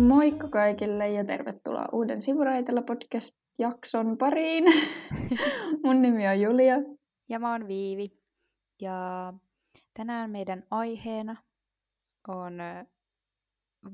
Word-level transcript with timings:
Moikka 0.00 0.48
kaikille 0.48 1.08
ja 1.08 1.24
tervetuloa 1.24 1.88
uuden 1.92 2.22
Sivuraitella 2.22 2.82
podcast-jakson 2.82 4.18
pariin. 4.18 4.64
Mun 5.84 6.02
nimi 6.02 6.28
on 6.28 6.40
Julia. 6.40 6.76
Ja 7.28 7.38
mä 7.38 7.52
oon 7.52 7.68
Viivi. 7.68 8.06
Ja 8.80 9.32
tänään 9.94 10.30
meidän 10.30 10.64
aiheena 10.70 11.36
on 12.28 12.58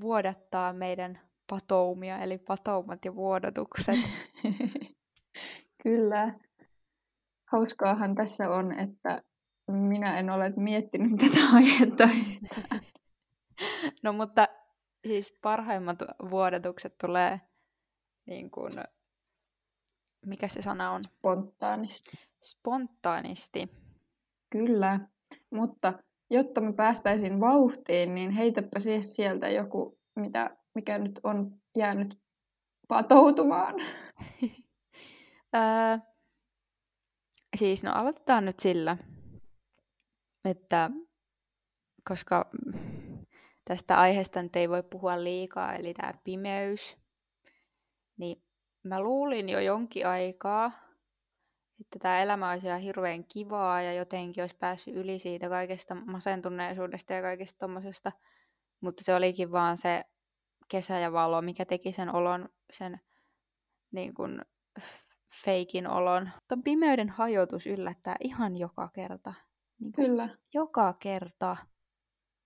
vuodattaa 0.00 0.72
meidän 0.72 1.27
patoumia, 1.50 2.18
eli 2.18 2.38
patoumat 2.38 3.04
ja 3.04 3.14
vuodatukset. 3.14 3.96
Kyllä. 5.82 6.34
Hauskaahan 7.52 8.14
tässä 8.14 8.50
on, 8.50 8.78
että 8.78 9.22
minä 9.68 10.18
en 10.18 10.30
ole 10.30 10.52
miettinyt 10.56 11.12
tätä 11.20 11.40
aihetta. 11.54 12.08
no 14.02 14.12
mutta 14.12 14.48
siis 15.06 15.38
parhaimmat 15.42 15.98
vuodatukset 16.30 16.94
tulee 17.00 17.40
niin 18.26 18.50
kuin, 18.50 18.72
mikä 20.26 20.48
se 20.48 20.62
sana 20.62 20.92
on? 20.92 21.04
Spontaanisti. 21.04 22.10
Spontaanisti. 22.42 23.68
Kyllä, 24.50 25.00
mutta 25.50 25.92
jotta 26.30 26.60
me 26.60 26.72
päästäisiin 26.72 27.40
vauhtiin, 27.40 28.14
niin 28.14 28.30
heitäpä 28.30 28.78
siis 28.78 29.16
sieltä 29.16 29.48
joku, 29.48 29.98
mitä, 30.16 30.56
mikä 30.78 30.98
nyt 30.98 31.20
on 31.22 31.60
jäänyt 31.76 32.18
patoutumaan. 32.88 33.74
öö, 35.56 35.98
siis 37.56 37.82
no 37.82 37.92
aloitetaan 37.92 38.44
nyt 38.44 38.60
sillä, 38.60 38.96
että 40.44 40.90
koska 42.08 42.50
tästä 43.64 43.98
aiheesta 43.98 44.42
nyt 44.42 44.56
ei 44.56 44.68
voi 44.68 44.82
puhua 44.82 45.24
liikaa, 45.24 45.74
eli 45.74 45.94
tämä 45.94 46.12
pimeys, 46.24 46.96
niin 48.16 48.42
mä 48.82 49.00
luulin 49.00 49.48
jo 49.48 49.60
jonkin 49.60 50.06
aikaa, 50.06 50.72
että 51.80 51.98
tämä 51.98 52.22
elämä 52.22 52.50
olisi 52.50 52.66
ihan 52.66 52.80
hirveän 52.80 53.24
kivaa 53.24 53.82
ja 53.82 53.92
jotenkin 53.92 54.42
olisi 54.42 54.56
päässyt 54.56 54.96
yli 54.96 55.18
siitä 55.18 55.48
kaikesta 55.48 55.94
masentuneisuudesta 55.94 57.12
ja 57.12 57.22
kaikesta 57.22 57.58
tommosesta, 57.58 58.12
mutta 58.80 59.04
se 59.04 59.14
olikin 59.14 59.52
vaan 59.52 59.76
se 59.78 60.04
kesä 60.68 60.98
ja 60.98 61.12
valo, 61.12 61.42
mikä 61.42 61.64
teki 61.64 61.92
sen 61.92 62.14
olon, 62.14 62.48
sen 62.72 63.00
niin 63.92 64.14
kuin 64.14 64.40
feikin 65.44 65.86
olon. 65.86 66.30
Tuon 66.48 66.62
pimeyden 66.62 67.08
hajotus 67.08 67.66
yllättää 67.66 68.16
ihan 68.20 68.56
joka 68.56 68.88
kerta. 68.94 69.34
Niin 69.80 69.92
Kyllä. 69.92 70.28
Joka 70.54 70.92
kerta. 70.92 71.56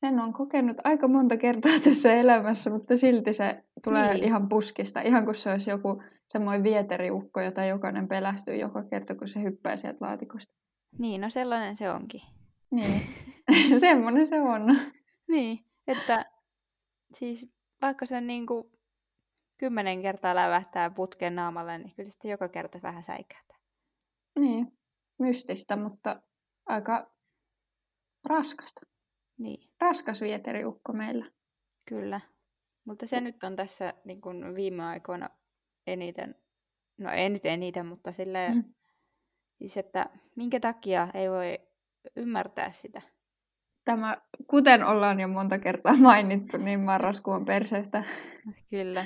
Sen 0.00 0.20
on 0.20 0.32
kokenut 0.32 0.76
aika 0.84 1.08
monta 1.08 1.36
kertaa 1.36 1.72
tässä 1.84 2.12
elämässä, 2.12 2.70
mutta 2.70 2.96
silti 2.96 3.32
se 3.32 3.64
tulee 3.84 4.14
niin. 4.14 4.24
ihan 4.24 4.48
puskista. 4.48 5.00
Ihan 5.00 5.24
kuin 5.24 5.34
se 5.34 5.50
olisi 5.50 5.70
joku 5.70 6.02
semmoinen 6.28 6.62
vieteriukko, 6.62 7.40
jota 7.40 7.64
jokainen 7.64 8.08
pelästyy 8.08 8.56
joka 8.56 8.82
kerta, 8.82 9.14
kun 9.14 9.28
se 9.28 9.42
hyppää 9.42 9.76
sieltä 9.76 9.98
laatikosta. 10.00 10.54
Niin, 10.98 11.20
no 11.20 11.30
sellainen 11.30 11.76
se 11.76 11.90
onkin. 11.90 12.22
Niin, 12.70 13.00
semmoinen 13.80 14.26
se 14.26 14.40
on. 14.40 14.76
Niin, 15.28 15.64
että 15.86 16.24
siis 17.14 17.52
vaikka 17.82 18.06
se 18.06 18.20
niin 18.20 18.46
kuin 18.46 18.72
kymmenen 19.58 20.02
kertaa 20.02 20.34
lävähtää 20.34 20.90
putken 20.90 21.34
naamalle, 21.34 21.78
niin 21.78 21.94
kyllä 21.94 22.10
sitten 22.10 22.30
joka 22.30 22.48
kerta 22.48 22.78
vähän 22.82 23.02
säikähtää. 23.02 23.56
Niin, 24.38 24.78
mystistä, 25.18 25.76
mutta 25.76 26.22
aika 26.66 27.14
raskasta. 28.24 28.80
Niin. 29.38 29.70
Raskas 29.80 30.20
vieteriukko 30.20 30.92
meillä. 30.92 31.30
Kyllä. 31.88 32.20
Mutta 32.84 33.06
se 33.06 33.20
nyt 33.20 33.44
on 33.44 33.56
tässä 33.56 33.94
niin 34.04 34.20
kuin 34.20 34.54
viime 34.54 34.84
aikoina 34.84 35.30
eniten, 35.86 36.34
no 36.98 37.10
ei 37.10 37.28
nyt 37.28 37.44
eniten, 37.46 37.86
mutta 37.86 38.12
silleen, 38.12 38.54
mm. 38.54 38.74
siis 39.58 39.76
että 39.76 40.10
minkä 40.36 40.60
takia 40.60 41.08
ei 41.14 41.30
voi 41.30 41.58
ymmärtää 42.16 42.72
sitä. 42.72 43.02
Tämä, 43.84 44.16
kuten 44.46 44.84
ollaan 44.84 45.20
jo 45.20 45.28
monta 45.28 45.58
kertaa 45.58 45.96
mainittu, 46.10 46.56
niin 46.56 46.80
marraskuu 46.80 47.34
on 47.34 47.44
perseestä. 47.44 48.04
Kyllä. 48.70 49.04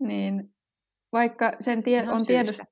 niin 0.00 0.54
vaikka 1.12 1.52
sen 1.60 1.82
tie- 1.82 2.10
on 2.10 2.26
tiedosta... 2.26 2.64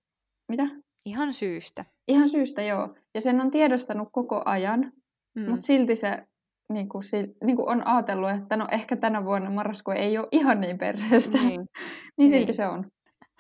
Mitä? 0.49 0.67
Ihan 1.05 1.35
syystä. 1.35 1.85
Ihan 2.09 2.29
syystä, 2.29 2.63
joo. 2.63 2.95
Ja 3.15 3.21
sen 3.21 3.41
on 3.41 3.51
tiedostanut 3.51 4.09
koko 4.13 4.43
ajan, 4.45 4.93
mm. 5.35 5.51
mutta 5.51 5.67
silti 5.67 5.97
se 5.97 6.27
niin 6.73 6.89
kuin, 6.89 7.03
niin 7.45 7.57
kuin 7.57 7.69
on 7.69 7.87
ajatellut, 7.87 8.31
että 8.31 8.57
no 8.57 8.69
ehkä 8.71 8.97
tänä 8.97 9.25
vuonna 9.25 9.51
marraskuu 9.51 9.95
ei 9.95 10.19
ole 10.19 10.29
ihan 10.33 10.61
niin 10.61 10.79
perheestä. 10.79 11.39
Niin, 11.39 11.61
niin 12.19 12.29
silti 12.29 12.47
niin. 12.47 12.55
se 12.55 12.67
on. 12.67 12.91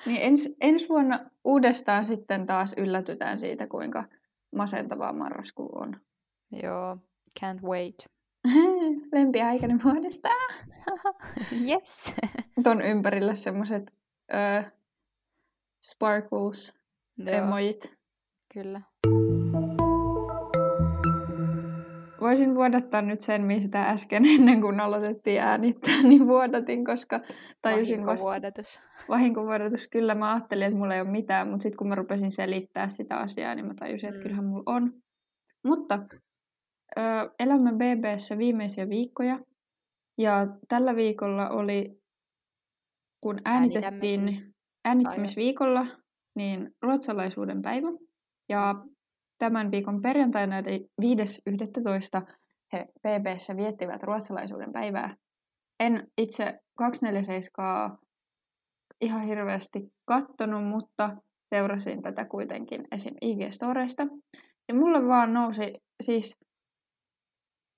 Niin 0.06 0.22
ens, 0.22 0.56
ensi 0.60 0.88
vuonna 0.88 1.30
uudestaan 1.44 2.06
sitten 2.06 2.46
taas 2.46 2.74
yllätytään 2.76 3.38
siitä, 3.38 3.66
kuinka 3.66 4.04
masentavaa 4.56 5.12
marraskuu 5.12 5.70
on. 5.74 5.96
Joo, 6.62 6.98
can't 7.40 7.62
wait. 7.62 8.06
Lempiaikainen 9.12 9.80
vuodesta. 9.84 10.28
yes. 11.68 12.14
Ton 12.62 12.82
ympärillä 12.82 13.34
semmoset 13.34 13.82
uh, 13.82 14.72
sparkles, 15.82 16.74
Joo. 17.16 17.36
emojit. 17.36 17.98
Kyllä. 18.54 18.80
Voisin 22.20 22.54
vuodattaa 22.54 23.02
nyt 23.02 23.20
sen, 23.20 23.42
mistä 23.42 23.82
äsken 23.82 24.26
ennen 24.26 24.60
kuin 24.60 24.80
aloitettiin 24.80 25.40
äänittää, 25.40 26.02
niin 26.02 26.26
vuodatin, 26.26 26.84
koska 26.84 27.20
tajusin 27.62 28.06
Vahinkovuodatus. 28.06 28.80
Vasta... 28.80 29.04
Vahinkovuodatus. 29.08 29.88
Kyllä 29.88 30.14
mä 30.14 30.32
ajattelin, 30.32 30.66
että 30.66 30.78
mulla 30.78 30.94
ei 30.94 31.00
ole 31.00 31.10
mitään, 31.10 31.48
mutta 31.48 31.62
sitten 31.62 31.76
kun 31.76 31.88
mä 31.88 31.94
rupesin 31.94 32.32
selittää 32.32 32.88
sitä 32.88 33.16
asiaa, 33.16 33.54
niin 33.54 33.66
mä 33.66 33.74
tajusin, 33.74 34.08
että 34.08 34.18
mm. 34.18 34.22
kyllähän 34.22 34.44
mulla 34.44 34.62
on. 34.66 34.92
Mutta 35.64 35.98
ö, 36.98 37.00
elämme 37.38 37.72
BBssä 37.72 38.38
viimeisiä 38.38 38.88
viikkoja. 38.88 39.38
Ja 40.18 40.46
tällä 40.68 40.96
viikolla 40.96 41.48
oli, 41.48 42.00
kun 43.20 43.40
äänitettiin 43.44 44.32
siis. 44.32 44.50
äänittämisviikolla, 44.84 45.86
niin 46.36 46.74
ruotsalaisuuden 46.82 47.62
päivä. 47.62 47.88
Ja 48.48 48.74
Tämän 49.38 49.70
viikon 49.70 50.02
perjantaina 50.02 50.58
eli 50.58 50.90
5.11. 51.02 52.32
he 52.72 52.86
BBssä 53.02 53.56
viettivät 53.56 54.02
ruotsalaisuuden 54.02 54.72
päivää. 54.72 55.16
En 55.80 56.06
itse 56.18 56.60
247 56.74 57.98
ihan 59.00 59.22
hirveästi 59.22 59.92
kattonut, 60.04 60.68
mutta 60.68 61.16
seurasin 61.54 62.02
tätä 62.02 62.24
kuitenkin 62.24 62.84
esim. 62.90 63.14
IG-storeista. 63.24 64.08
Ja 64.68 64.74
mulle 64.74 65.08
vaan 65.08 65.32
nousi 65.32 65.74
siis 66.02 66.36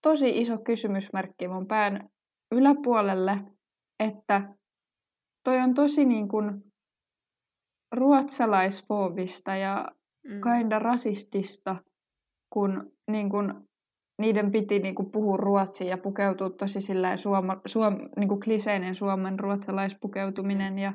tosi 0.02 0.40
iso 0.40 0.58
kysymysmerkki 0.58 1.48
mun 1.48 1.66
pään 1.66 2.08
yläpuolelle, 2.52 3.38
että 4.00 4.54
toi 5.44 5.58
on 5.58 5.74
tosi 5.74 6.04
niin 6.04 6.28
kuin 6.28 6.62
ruotsalaisfoobista 7.96 9.56
ja 9.56 9.88
mm. 10.24 10.40
kinda 10.40 10.78
rasistista, 10.78 11.76
kun 12.50 12.92
niin 13.10 13.30
kun, 13.30 13.68
niiden 14.18 14.52
piti 14.52 14.78
niin 14.78 14.94
kun, 14.94 15.10
puhua 15.10 15.36
ruotsia 15.36 15.88
ja 15.88 15.98
pukeutua 15.98 16.50
tosi 16.50 16.80
silleen 16.80 17.18
suoma, 17.18 17.60
suom, 17.66 17.96
niin 18.16 18.28
kun, 18.28 18.40
kliseinen 18.40 18.94
suomen 18.94 19.40
ruotsalaispukeutuminen 19.40 20.78
ja 20.78 20.92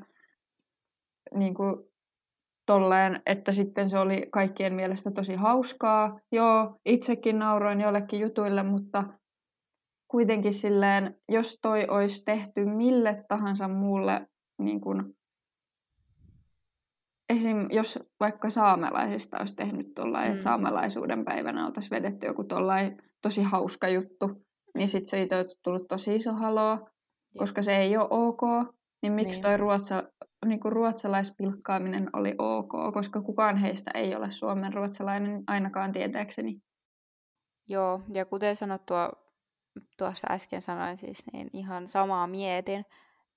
niin 1.35 1.53
kun, 1.53 1.89
tolleen, 2.65 3.21
että 3.25 3.51
sitten 3.51 3.89
se 3.89 3.99
oli 3.99 4.27
kaikkien 4.31 4.73
mielestä 4.73 5.11
tosi 5.11 5.35
hauskaa. 5.35 6.19
Joo, 6.31 6.79
itsekin 6.85 7.39
nauroin 7.39 7.81
jollekin 7.81 8.19
jutuille, 8.19 8.63
mutta 8.63 9.03
kuitenkin 10.07 10.53
silleen, 10.53 11.15
jos 11.29 11.59
toi 11.61 11.87
olisi 11.89 12.23
tehty 12.25 12.65
mille 12.65 13.23
tahansa 13.27 13.67
muulle 13.67 14.27
niin 14.57 14.81
kun, 14.81 15.15
esim. 17.29 17.67
jos 17.69 17.99
vaikka 18.19 18.49
saamelaisista 18.49 19.37
olisi 19.39 19.55
tehnyt 19.55 19.93
tuollain, 19.95 20.27
mm. 20.27 20.31
että 20.31 20.43
saamelaisuuden 20.43 21.25
päivänä 21.25 21.65
oltaisiin 21.65 21.91
vedetty 21.91 22.27
joku 22.27 22.43
tollain 22.43 22.97
tosi 23.21 23.41
hauska 23.41 23.87
juttu, 23.87 24.45
niin 24.77 24.87
sitten 24.87 25.09
siitä 25.09 25.37
olisi 25.37 25.59
tullut 25.63 25.87
tosi 25.87 26.15
iso 26.15 26.33
haloo, 26.33 26.89
koska 27.37 27.63
se 27.63 27.77
ei 27.77 27.97
ole 27.97 28.07
ok. 28.09 28.41
Niin 29.01 29.13
miksi 29.13 29.31
niin. 29.31 29.41
toi 29.41 29.57
ruotsa, 29.57 30.03
niin 30.45 30.59
kuin 30.59 30.71
ruotsalaispilkkaaminen 30.71 32.09
oli 32.13 32.35
ok, 32.37 32.71
koska 32.93 33.21
kukaan 33.21 33.57
heistä 33.57 33.91
ei 33.93 34.15
ole 34.15 34.31
Suomen 34.31 34.73
ruotsalainen 34.73 35.43
ainakaan 35.47 35.91
tietääkseni. 35.91 36.61
Joo, 37.67 38.01
ja 38.13 38.25
kuten 38.25 38.55
sanottua, 38.55 39.11
tuossa 39.97 40.27
äsken 40.31 40.61
sanoin 40.61 40.97
siis, 40.97 41.23
niin 41.33 41.49
ihan 41.53 41.87
samaa 41.87 42.27
mietin, 42.27 42.85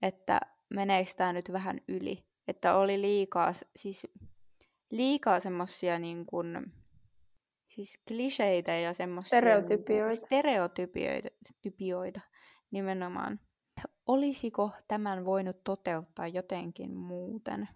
että 0.02 0.40
meneekö 0.70 1.10
tämä 1.16 1.32
nyt 1.32 1.52
vähän 1.52 1.80
yli 1.88 2.28
että 2.48 2.76
oli 2.76 3.00
liikaa, 3.00 3.52
siis 3.76 4.06
liikaa 4.90 5.40
semmosia 5.40 5.98
niin 5.98 6.26
kuin, 6.26 6.72
siis 7.68 8.00
kliseitä 8.08 8.72
ja 8.72 8.92
semmoisia 8.92 9.38
Stereotypioita. 9.38 10.08
Niin 10.08 10.26
stereotypioita 10.26 11.28
typioita, 11.62 12.20
nimenomaan. 12.70 13.40
Olisiko 14.08 14.70
tämän 14.88 15.24
voinut 15.24 15.64
toteuttaa 15.64 16.28
jotenkin 16.28 16.96
muuten? 16.96 17.68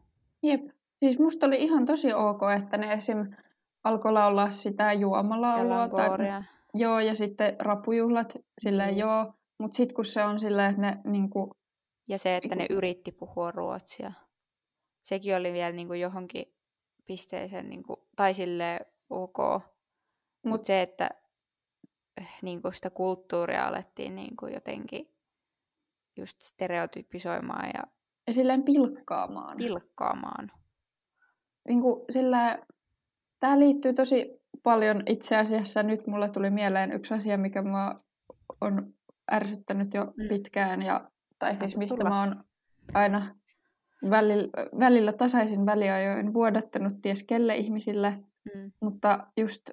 Jep. 0.42 0.60
Siis 0.98 1.18
musta 1.18 1.46
oli 1.46 1.62
ihan 1.62 1.86
tosi 1.86 2.12
ok, 2.12 2.40
että 2.56 2.76
ne 2.76 2.92
esim. 2.92 3.32
alkoi 3.84 4.12
laulaa 4.12 4.50
sitä 4.50 4.92
juomalaulua. 4.92 5.88
Tai, 5.88 6.42
joo, 6.74 7.00
ja 7.00 7.14
sitten 7.14 7.56
rapujuhlat, 7.58 8.38
silleen 8.60 8.94
mm. 8.94 8.98
joo. 8.98 9.34
Mutta 9.58 9.76
sitten 9.76 9.94
kun 9.94 10.04
se 10.04 10.24
on 10.24 10.40
silleen, 10.40 10.70
että 10.70 10.82
ne 10.82 10.98
niinku... 11.04 11.50
Ja 12.08 12.18
se, 12.18 12.36
että 12.36 12.54
ne 12.54 12.66
yritti 12.70 13.12
puhua 13.12 13.50
ruotsia. 13.50 14.12
Sekin 15.02 15.36
oli 15.36 15.52
vielä 15.52 15.72
niinku 15.72 15.94
johonkin 15.94 16.54
pisteeseen, 17.04 17.68
niinku, 17.68 18.06
tai 18.16 18.34
sille 18.34 18.80
ok. 19.10 19.38
Mutta 20.46 20.66
se, 20.66 20.82
että 20.82 21.10
eh, 22.20 22.28
niinku 22.42 22.72
sitä 22.72 22.90
kulttuuria 22.90 23.66
alettiin 23.66 24.14
niinku 24.14 24.46
jotenkin 24.46 25.11
just 26.16 26.40
stereotypisoimaan 26.40 27.70
ja... 27.74 27.82
Ja 28.26 28.32
silleen 28.32 28.62
pilkkaamaan. 28.62 29.56
Pilkkaamaan. 29.56 30.50
Niinku 31.68 32.04
sillä... 32.10 32.58
Tämä 33.40 33.58
liittyy 33.58 33.92
tosi 33.92 34.42
paljon 34.62 35.02
itse 35.06 35.36
asiassa. 35.36 35.82
Nyt 35.82 36.06
mulle 36.06 36.28
tuli 36.28 36.50
mieleen 36.50 36.92
yksi 36.92 37.14
asia, 37.14 37.38
mikä 37.38 37.62
mua 37.62 38.00
on 38.60 38.94
ärsyttänyt 39.32 39.94
jo 39.94 40.04
mm. 40.04 40.28
pitkään. 40.28 40.82
Ja, 40.82 41.10
tai 41.38 41.56
siis 41.56 41.76
mistä 41.76 41.96
tulla. 41.96 42.10
mä 42.10 42.20
oon 42.20 42.44
aina 42.94 43.34
välillä, 44.10 44.48
välillä 44.78 45.12
tasaisin 45.12 45.66
väliajoin 45.66 46.34
vuodattanut 46.34 46.92
ties 47.02 47.22
kelle 47.22 47.56
ihmisille. 47.56 48.24
Mm. 48.54 48.72
Mutta 48.80 49.26
just 49.36 49.70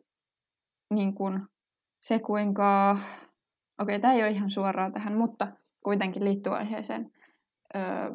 niin 0.93 1.15
kuin 1.15 1.41
se, 2.01 2.19
kuinka... 2.19 2.91
Okei, 2.91 3.95
okay, 3.95 3.99
tämä 3.99 4.13
ei 4.13 4.21
ole 4.21 4.29
ihan 4.29 4.51
suoraan 4.51 4.93
tähän, 4.93 5.17
mutta 5.17 5.47
kuitenkin 5.89 6.23
liittyy 6.23 6.55
aiheeseen. 6.55 7.11
Öö, 7.75 8.11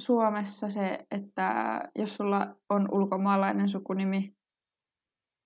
Suomessa 0.00 0.70
se, 0.70 1.06
että 1.10 1.80
jos 1.96 2.14
sulla 2.14 2.56
on 2.68 2.88
ulkomaalainen 2.92 3.68
sukunimi, 3.68 4.34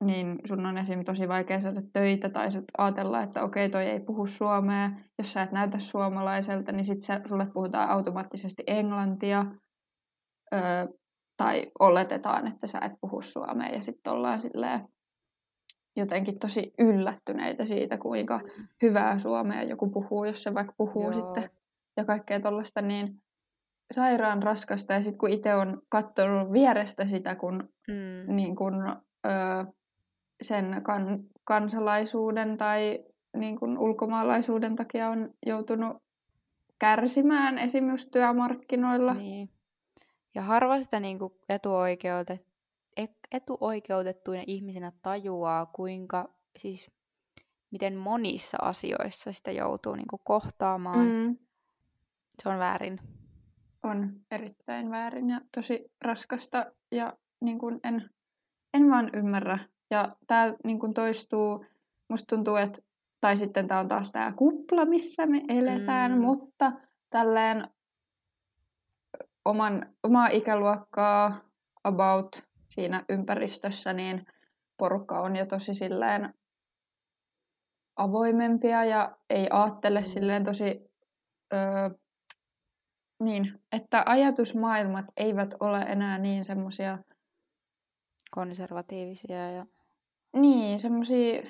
niin 0.05 0.38
sun 0.49 0.67
on 0.67 0.79
esim. 0.79 1.05
tosi 1.05 1.29
vaikea 1.29 1.61
saada 1.61 1.82
töitä 1.93 2.29
tai 2.29 2.50
sut 2.50 2.64
ajatella, 2.79 3.23
että 3.23 3.43
okei, 3.43 3.70
toi 3.70 3.85
ei 3.85 4.00
puhu 4.00 4.26
suomea. 4.26 4.91
Jos 5.19 5.32
sä 5.32 5.43
et 5.43 5.53
näytä 5.53 5.79
suomalaiselta, 5.79 6.73
niin 6.73 6.85
sit 6.85 7.03
sä, 7.03 7.20
sulle 7.29 7.47
puhutaan 7.55 7.88
automaattisesti 7.88 8.62
englantia. 8.67 9.47
Öö, 10.55 10.87
tai 11.37 11.70
oletetaan, 11.79 12.47
että 12.47 12.67
sä 12.67 12.79
et 12.79 12.93
puhu 13.00 13.23
suomea 13.23 13.69
ja 13.69 13.82
sitten 13.82 14.12
ollaan 14.12 14.41
silleen 14.41 14.88
jotenkin 15.96 16.38
tosi 16.38 16.75
yllättyneitä 16.78 17.66
siitä, 17.66 17.98
kuinka 17.98 18.38
mm. 18.38 18.69
hyvää 18.82 19.19
suomea 19.19 19.62
joku 19.62 19.90
puhuu, 19.90 20.25
jos 20.25 20.43
se 20.43 20.54
vaikka 20.54 20.75
puhuu 20.76 21.02
Joo. 21.02 21.12
sitten 21.12 21.50
ja 21.96 22.04
kaikkea 22.04 22.40
tuollaista, 22.40 22.82
niin 22.82 23.22
sairaan 23.94 24.43
raskasta. 24.43 24.93
Ja 24.93 25.02
sitten 25.02 25.19
kun 25.19 25.31
itse 25.31 25.54
on 25.54 25.82
katsonut 25.88 26.52
vierestä 26.52 27.06
sitä, 27.06 27.34
kun, 27.34 27.69
mm. 27.88 28.37
niin 28.37 28.56
kun, 28.56 28.75
ö, 29.26 29.31
sen 30.43 30.81
kan, 30.82 31.25
kansalaisuuden 31.44 32.56
tai 32.56 33.04
niin 33.37 33.58
kun 33.58 33.78
ulkomaalaisuuden 33.78 34.76
takia 34.76 35.08
on 35.08 35.31
joutunut 35.46 36.02
kärsimään 36.78 37.58
esimerkiksi 37.58 38.10
työmarkkinoilla. 38.10 39.14
Niin. 39.14 39.50
Ja 40.34 40.43
harva 40.43 40.82
sitä 40.82 41.00
niin 41.00 41.19
etuoikeutet, 41.48 42.45
etuoikeutettuina 43.31 44.43
ihmisenä 44.46 44.93
tajuaa, 45.02 45.66
kuinka 45.66 46.28
siis 46.58 46.90
miten 47.70 47.96
monissa 47.96 48.58
asioissa 48.62 49.32
sitä 49.32 49.50
joutuu 49.50 49.94
niin 49.94 50.06
kuin 50.10 50.20
kohtaamaan. 50.25 51.06
Mm. 51.06 51.37
Se 52.43 52.48
on 52.48 52.58
väärin. 52.58 53.00
On 53.82 54.12
erittäin 54.31 54.90
väärin 54.90 55.31
ja 55.31 55.40
tosi 55.54 55.93
raskasta 56.02 56.66
ja 56.90 57.12
niin 57.40 57.58
kuin 57.58 57.81
en, 57.84 58.10
en 58.75 58.90
vaan 58.90 59.10
ymmärrä. 59.14 59.58
Ja 59.90 60.16
tämä 60.26 60.54
niin 60.64 60.78
kuin 60.78 60.94
toistuu, 60.94 61.64
musta 62.08 62.37
tuntuu, 62.37 62.56
että 62.56 62.82
tai 63.20 63.37
sitten 63.37 63.69
tämä 63.69 63.81
on 63.81 63.88
taas 63.88 64.12
tämä 64.12 64.32
kupla, 64.37 64.84
missä 64.84 65.26
me 65.26 65.43
eletään, 65.48 66.12
mm. 66.12 66.19
mutta 66.19 66.72
tälleen 67.10 67.69
oman, 69.44 69.87
omaa 70.02 70.28
ikäluokkaa 70.28 71.40
about 71.84 72.46
siinä 72.76 73.05
ympäristössä, 73.08 73.93
niin 73.93 74.26
porukka 74.76 75.20
on 75.20 75.37
jo 75.37 75.46
tosi 75.46 75.75
silleen 75.75 76.34
avoimempia 77.96 78.84
ja 78.84 79.17
ei 79.31 79.46
ajattele 79.50 80.00
mm. 80.00 80.05
silleen 80.05 80.44
tosi, 80.44 80.90
öö, 81.52 81.90
niin, 83.20 83.61
että 83.73 84.02
ajatusmaailmat 84.06 85.05
eivät 85.17 85.55
ole 85.61 85.78
enää 85.78 86.19
niin 86.19 86.44
semmoisia 86.44 86.99
konservatiivisia 88.31 89.50
ja 89.50 89.67
niin, 90.37 90.81
semmoisia 90.81 91.43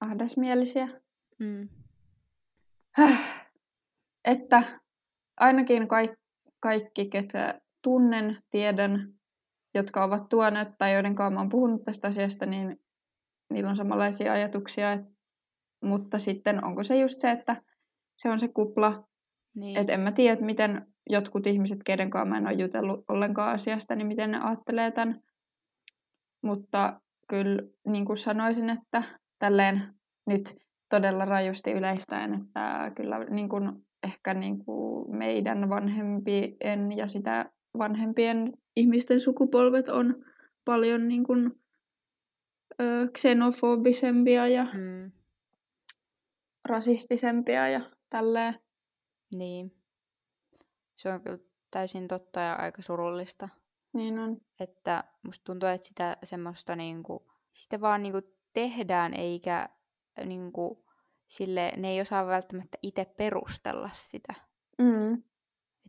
ahdasmielisiä. 0.00 0.88
Mm. 1.38 1.68
Että 4.24 4.62
ainakin 5.36 5.88
kaikki, 5.88 6.16
kaikki, 6.60 7.06
ketä 7.06 7.60
tunnen, 7.82 8.42
tiedän, 8.50 9.17
jotka 9.74 10.04
ovat 10.04 10.28
tuoneet 10.28 10.68
tai 10.78 10.94
joiden 10.94 11.14
kanssa 11.14 11.40
olen 11.40 11.50
puhunut 11.50 11.84
tästä 11.84 12.08
asiasta, 12.08 12.46
niin 12.46 12.80
niillä 13.52 13.70
on 13.70 13.76
samanlaisia 13.76 14.32
ajatuksia. 14.32 14.92
Et, 14.92 15.02
mutta 15.84 16.18
sitten 16.18 16.64
onko 16.64 16.82
se 16.82 16.96
just 16.96 17.20
se, 17.20 17.30
että 17.30 17.62
se 18.16 18.30
on 18.30 18.40
se 18.40 18.48
kupla. 18.48 19.04
Niin. 19.56 19.76
Että 19.76 19.92
en 19.92 20.00
mä 20.00 20.12
tiedä, 20.12 20.40
miten 20.40 20.86
jotkut 21.10 21.46
ihmiset, 21.46 21.78
keiden 21.84 22.10
kanssa 22.10 22.28
mä 22.28 22.38
en 22.38 22.46
ole 22.46 22.52
jutellut 22.52 23.04
ollenkaan 23.08 23.54
asiasta, 23.54 23.94
niin 23.94 24.06
miten 24.06 24.30
ne 24.30 24.40
ajattelee 24.40 24.90
tämän. 24.90 25.20
Mutta 26.42 27.00
kyllä 27.28 27.62
niin 27.86 28.04
kuin 28.04 28.16
sanoisin, 28.16 28.70
että 28.70 29.02
tälleen 29.38 29.94
nyt 30.26 30.56
todella 30.90 31.24
rajusti 31.24 31.72
yleistäen, 31.72 32.34
että 32.34 32.92
kyllä 32.96 33.18
niin 33.18 33.48
kuin, 33.48 33.72
ehkä 34.06 34.34
niin 34.34 34.64
kuin 34.64 35.16
meidän 35.16 35.68
vanhempien 35.68 36.92
ja 36.96 37.08
sitä 37.08 37.50
vanhempien 37.78 38.52
ihmisten 38.76 39.20
sukupolvet 39.20 39.88
on 39.88 40.24
paljon 40.64 41.08
niin 41.08 41.24
kuin, 41.24 41.60
ö, 42.80 43.08
xenofobisempia 43.18 44.48
ja 44.48 44.66
mm. 44.74 45.12
rasistisempia 46.64 47.68
ja 47.68 47.80
tälleen. 48.10 48.60
Niin. 49.34 49.74
Se 50.96 51.12
on 51.12 51.20
kyllä 51.20 51.38
täysin 51.70 52.08
totta 52.08 52.40
ja 52.40 52.54
aika 52.54 52.82
surullista. 52.82 53.48
Niin 53.92 54.18
on. 54.18 54.36
Että 54.60 55.04
musta 55.22 55.44
tuntuu, 55.44 55.68
että 55.68 55.86
sitä 55.86 56.16
semmoista 56.24 56.76
niinku, 56.76 57.32
sitä 57.52 57.80
vaan 57.80 58.02
niinku 58.02 58.20
tehdään 58.52 59.14
eikä 59.14 59.68
niinku, 60.24 60.84
sille, 61.28 61.72
ne 61.76 61.90
ei 61.90 62.00
osaa 62.00 62.26
välttämättä 62.26 62.78
itse 62.82 63.04
perustella 63.04 63.90
sitä. 63.94 64.34
Mm. 64.78 65.22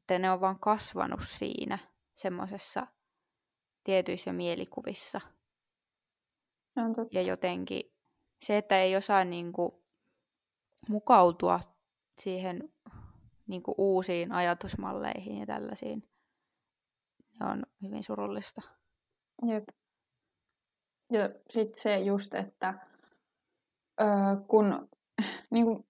Että 0.09 0.19
ne 0.19 0.31
on 0.31 0.41
vaan 0.41 0.59
kasvanut 0.59 1.19
siinä 1.27 1.79
semmoisessa 2.15 2.87
tietyissä 3.83 4.33
mielikuvissa. 4.33 5.21
On 6.75 6.93
totta. 6.93 7.17
Ja 7.17 7.21
jotenkin 7.21 7.93
se, 8.41 8.57
että 8.57 8.81
ei 8.81 8.95
osaa 8.95 9.23
niinku 9.23 9.83
mukautua 10.89 11.59
siihen 12.21 12.73
niinku 13.47 13.75
uusiin 13.77 14.31
ajatusmalleihin 14.31 15.37
ja 15.37 15.45
tällaisiin, 15.45 16.09
ne 17.39 17.45
on 17.45 17.63
hyvin 17.81 18.03
surullista. 18.03 18.61
Jep. 19.47 19.63
Ja 21.11 21.29
sitten 21.49 21.81
se 21.81 21.99
just, 21.99 22.33
että 22.33 22.87
öö, 24.01 24.07
kun 24.47 24.89
niinku, 25.51 25.88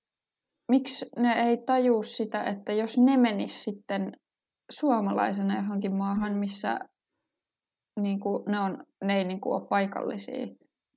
miksi 0.69 1.05
ne 1.17 1.33
ei 1.33 1.57
taju 1.57 2.03
sitä, 2.03 2.43
että 2.43 2.73
jos 2.73 2.97
ne 2.97 3.17
menis 3.17 3.63
sitten 3.63 4.11
suomalaisena 4.71 5.55
johonkin 5.55 5.95
maahan, 5.95 6.33
missä 6.33 6.79
niin 7.99 8.19
kuin, 8.19 8.43
ne, 8.47 8.59
on, 8.59 8.83
ne 9.03 9.17
ei 9.17 9.23
niin 9.23 9.41
kuin, 9.41 9.53
ole 9.53 9.67
paikallisia, 9.67 10.47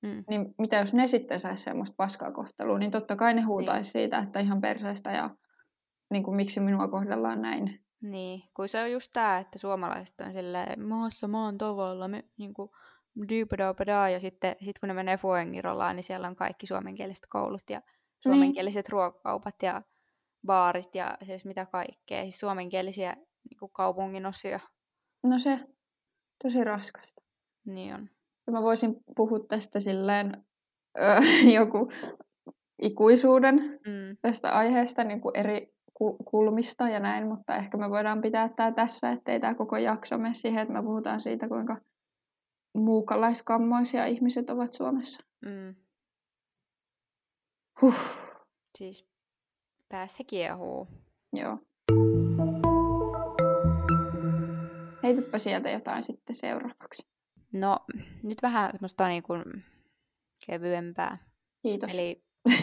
mm. 0.03 0.25
niin 0.29 0.55
mitä 0.59 0.77
jos 0.77 0.95
ne 0.95 1.07
sitten 1.07 1.41
saisi 1.41 1.63
semmoista 1.63 1.95
paskaa 1.97 2.33
kohtelua, 2.33 2.79
niin 2.79 2.91
totta 2.91 3.17
kai 3.17 3.35
ne 3.35 3.43
huutaisi 3.43 3.83
niin. 3.83 3.93
siitä, 3.93 4.19
että 4.19 4.41
ihan 4.41 4.61
perseestä 4.61 5.13
ja 5.13 5.31
niin 6.11 6.23
kuin, 6.23 6.37
miksi 6.37 6.61
minua 6.61 6.89
kohdellaan 6.89 7.43
näin. 7.43 7.81
Niin, 8.03 8.43
kun 8.57 8.69
se 8.69 8.83
on 8.83 8.93
just 8.93 9.11
tämä, 9.13 9.39
että 9.39 9.59
suomalaiset 9.59 10.21
on 10.21 10.33
silleen 10.33 10.87
maassa 10.87 11.29
maan 11.29 11.59
tavalla, 11.59 12.09
me 12.09 12.25
niin 12.39 12.55
kuin, 12.55 12.71
ja 14.13 14.21
sitten 14.21 14.57
sit 14.61 14.79
kun 14.79 14.89
ne 14.89 14.95
menee 14.95 15.17
Fuengirolaan, 15.17 15.97
niin 15.97 16.05
siellä 16.05 16.29
on 16.29 16.37
kaikki 16.37 16.67
suomenkieliset 16.67 17.27
koulut 17.31 17.71
ja 17.71 17.83
suomenkieliset 18.23 18.87
niin. 18.87 18.93
ruokakaupat 18.93 19.55
ja 19.63 19.83
baarit 20.47 20.95
ja 20.95 21.19
siis 21.25 21.45
mitä 21.45 21.67
kaikkea, 21.67 22.23
siis 22.23 22.41
suomenkielisiä 22.41 23.13
niin 23.51 23.59
kuin 23.59 23.73
kaupungin 23.73 24.27
osia. 24.27 24.61
No 25.27 25.39
se, 25.39 25.61
tosi 26.45 26.65
raskasta. 26.65 27.23
Niin 27.67 27.95
on. 27.95 28.09
Ja 28.47 28.53
mä 28.53 28.63
voisin 28.63 28.97
puhua 29.17 29.39
tästä 29.49 29.81
silleen 29.81 30.45
öö, 30.99 31.21
joku 31.59 31.93
ikuisuuden 32.83 33.57
Mm. 33.87 34.17
tästä 34.23 34.51
aiheesta 34.51 35.05
niin 35.05 35.21
kuin 35.21 35.37
eri 35.37 35.75
ku- 35.95 36.17
kulmista 36.25 36.89
ja 36.89 37.01
näin, 37.01 37.27
mutta 37.27 37.57
ehkä 37.57 37.77
me 37.77 37.91
voidaan 37.91 38.21
pitää 38.23 38.49
tämä 38.49 38.73
tässä, 38.73 39.11
ettei 39.11 39.41
tämä 39.41 39.55
koko 39.55 39.77
jakso 39.77 40.19
mene 40.19 40.35
siihen, 40.35 40.63
että 40.63 40.75
me 40.75 40.83
puhutaan 40.83 41.21
siitä, 41.21 41.49
kuinka 41.49 41.77
muukalaiskammoisia 42.75 44.07
ihmiset 44.07 44.51
ovat 44.51 44.75
Suomessa. 44.75 45.21
Mm. 45.45 45.75
Huh, 47.83 47.95
Siis 48.79 49.09
päässä 49.89 50.25
kiehuu. 50.27 50.89
joo. 51.33 51.59
Heitäpä 55.03 55.39
sieltä 55.39 55.71
jotain 55.71 56.03
sitten 56.03 56.35
seuraavaksi. 56.35 57.07
No, 57.53 57.79
nyt 58.23 58.43
vähän 58.43 58.71
semmoista 58.73 59.09
niin 59.09 59.23
kuin 59.23 59.65
kevyempää. 60.47 61.19
Kiitos. 61.63 61.95
Eli, 61.95 62.25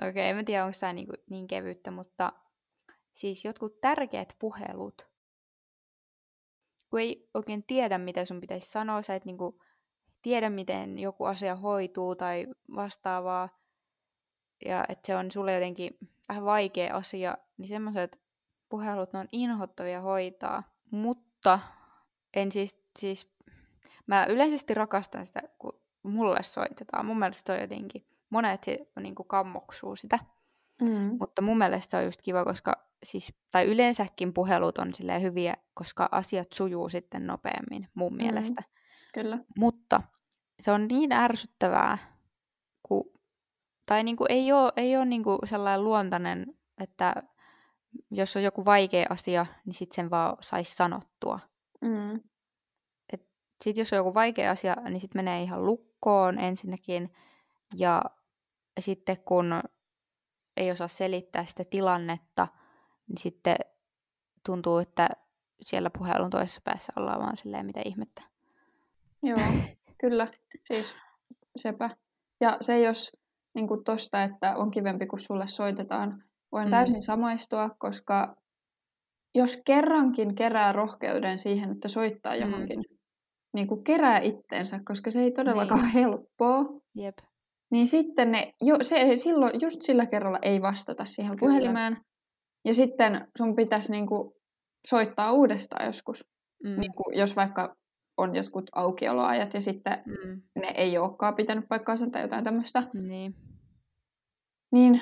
no 0.00 0.08
okei, 0.08 0.28
en 0.28 0.36
mä 0.36 0.44
tiedä, 0.44 0.64
onko 0.64 0.76
tämä 0.80 0.92
niin, 0.92 1.06
kuin 1.06 1.18
niin 1.30 1.46
kevyttä, 1.46 1.90
mutta 1.90 2.32
siis 3.12 3.44
jotkut 3.44 3.80
tärkeät 3.80 4.36
puhelut, 4.38 5.08
kun 6.90 7.00
ei 7.00 7.28
oikein 7.34 7.64
tiedä, 7.66 7.98
mitä 7.98 8.24
sun 8.24 8.40
pitäisi 8.40 8.70
sanoa, 8.70 9.02
sä 9.02 9.14
et 9.14 9.24
niin 9.24 9.38
kuin 9.38 9.56
tiedä, 10.22 10.50
miten 10.50 10.98
joku 10.98 11.24
asia 11.24 11.56
hoituu 11.56 12.14
tai 12.14 12.46
vastaavaa, 12.74 13.48
ja 14.64 14.84
että 14.88 15.06
se 15.06 15.16
on 15.16 15.30
sulle 15.30 15.54
jotenkin 15.54 15.98
vähän 16.28 16.44
vaikea 16.44 16.96
asia, 16.96 17.38
niin 17.56 17.68
semmoiset 17.68 18.20
puhelut, 18.68 19.12
ne 19.12 19.18
on 19.18 19.28
inhottavia 19.32 20.00
hoitaa. 20.00 20.62
Mutta 20.90 21.58
en 22.34 22.52
siis, 22.52 22.82
siis 22.98 23.32
mä 24.06 24.26
yleisesti 24.26 24.74
rakastan 24.74 25.26
sitä, 25.26 25.42
kun 25.58 25.80
mulle 26.02 26.42
soitetaan. 26.42 27.06
Mun 27.06 27.18
mielestä 27.18 27.46
se 27.46 27.52
on 27.52 27.60
jotenkin, 27.60 28.06
monet 28.30 28.64
se, 28.64 28.78
niin 29.00 29.14
kuin 29.14 29.28
kammoksuu 29.28 29.96
sitä. 29.96 30.18
Mm. 30.80 31.16
Mutta 31.20 31.42
mun 31.42 31.58
mielestä 31.58 31.90
se 31.90 31.96
on 31.96 32.04
just 32.04 32.22
kiva, 32.22 32.44
koska 32.44 32.72
siis, 33.04 33.34
tai 33.50 33.64
yleensäkin 33.64 34.32
puhelut 34.32 34.78
on 34.78 34.94
silleen 34.94 35.22
hyviä, 35.22 35.56
koska 35.74 36.08
asiat 36.12 36.52
sujuu 36.52 36.88
sitten 36.88 37.26
nopeammin 37.26 37.88
mun 37.94 38.16
mielestä. 38.16 38.62
Kyllä. 39.12 39.38
Mutta 39.58 40.02
se 40.60 40.72
on 40.72 40.88
niin 40.88 41.12
ärsyttävää, 41.12 41.98
kun, 42.82 43.04
tai 43.86 44.04
niinku 44.04 44.26
ei 44.28 44.52
ole, 44.52 44.72
ei 44.76 44.96
ole 44.96 45.04
niinku 45.04 45.38
sellainen 45.44 45.84
luontainen, 45.84 46.58
että 46.80 47.14
jos 48.10 48.36
on 48.36 48.42
joku 48.42 48.64
vaikea 48.64 49.06
asia, 49.10 49.46
niin 49.66 49.74
sitten 49.74 49.94
sen 49.94 50.10
vaan 50.10 50.36
saisi 50.40 50.74
sanottua. 50.74 51.40
Mm. 51.80 52.20
Sitten 53.64 53.80
jos 53.80 53.92
on 53.92 53.96
joku 53.96 54.14
vaikea 54.14 54.50
asia, 54.50 54.74
niin 54.74 55.00
sitten 55.00 55.18
menee 55.18 55.42
ihan 55.42 55.64
lukkoon 55.66 56.38
ensinnäkin. 56.38 57.12
Ja 57.78 58.02
sitten 58.80 59.16
kun 59.24 59.62
ei 60.56 60.70
osaa 60.70 60.88
selittää 60.88 61.44
sitä 61.44 61.64
tilannetta, 61.64 62.48
niin 63.08 63.18
sitten 63.18 63.56
tuntuu, 64.46 64.78
että 64.78 65.08
siellä 65.64 65.90
puhelun 65.90 66.30
toisessa 66.30 66.60
päässä 66.64 66.92
ollaan 66.96 67.20
vaan 67.20 67.36
silleen, 67.36 67.66
mitä 67.66 67.80
ihmettä. 67.84 68.31
Joo, 69.22 69.38
kyllä. 70.00 70.28
Siis 70.68 70.94
sepä. 71.56 71.90
Ja 72.40 72.56
se 72.60 72.80
jos 72.80 73.10
niin 73.54 73.68
kuin 73.68 73.84
tosta, 73.84 74.22
että 74.22 74.56
on 74.56 74.70
kivempi, 74.70 75.06
kun 75.06 75.18
sulle 75.18 75.46
soitetaan, 75.48 76.24
voin 76.52 76.64
Mm. 76.66 76.70
täysin 76.70 77.02
samaistua, 77.02 77.70
koska 77.78 78.36
jos 79.34 79.62
kerrankin 79.64 80.34
kerää 80.34 80.72
rohkeuden 80.72 81.38
siihen, 81.38 81.70
että 81.72 81.88
soittaa 81.88 82.34
Mm. 82.34 82.40
johonkin, 82.40 82.84
niin 83.54 83.66
kuin 83.66 83.84
kerää 83.84 84.18
itteensä, 84.18 84.80
koska 84.84 85.10
se 85.10 85.20
ei 85.22 85.30
todellakaan 85.32 85.80
ole 85.80 85.94
helppoa, 85.94 86.64
Jep. 86.96 87.18
niin 87.70 87.86
sitten 87.86 88.30
ne, 88.32 88.52
jo, 88.62 88.76
se, 88.82 89.16
silloin, 89.16 89.52
just 89.62 89.82
sillä 89.82 90.06
kerralla 90.06 90.38
ei 90.42 90.62
vastata 90.62 91.04
siihen 91.04 91.36
Kyllä. 91.36 91.40
puhelimeen. 91.52 91.96
Ja 92.64 92.74
sitten 92.74 93.28
sun 93.38 93.56
pitäisi 93.56 93.92
niin 93.92 94.06
kuin, 94.06 94.32
soittaa 94.86 95.32
uudestaan 95.32 95.86
joskus. 95.86 96.24
Mm. 96.64 96.80
Niin 96.80 96.94
kuin, 96.94 97.18
jos 97.18 97.36
vaikka 97.36 97.76
on 98.16 98.34
jotkut 98.36 98.70
aukioloajat 98.74 99.54
ja 99.54 99.60
sitten 99.60 100.02
Mm. 100.06 100.42
ne 100.60 100.68
ei 100.76 100.98
olekaan 100.98 101.34
pitänyt 101.34 101.68
paikkaansa 101.68 102.10
tai 102.10 102.22
jotain 102.22 102.44
tämmöistä, 102.44 102.82
Niin. 102.94 103.34
niin 104.72 105.00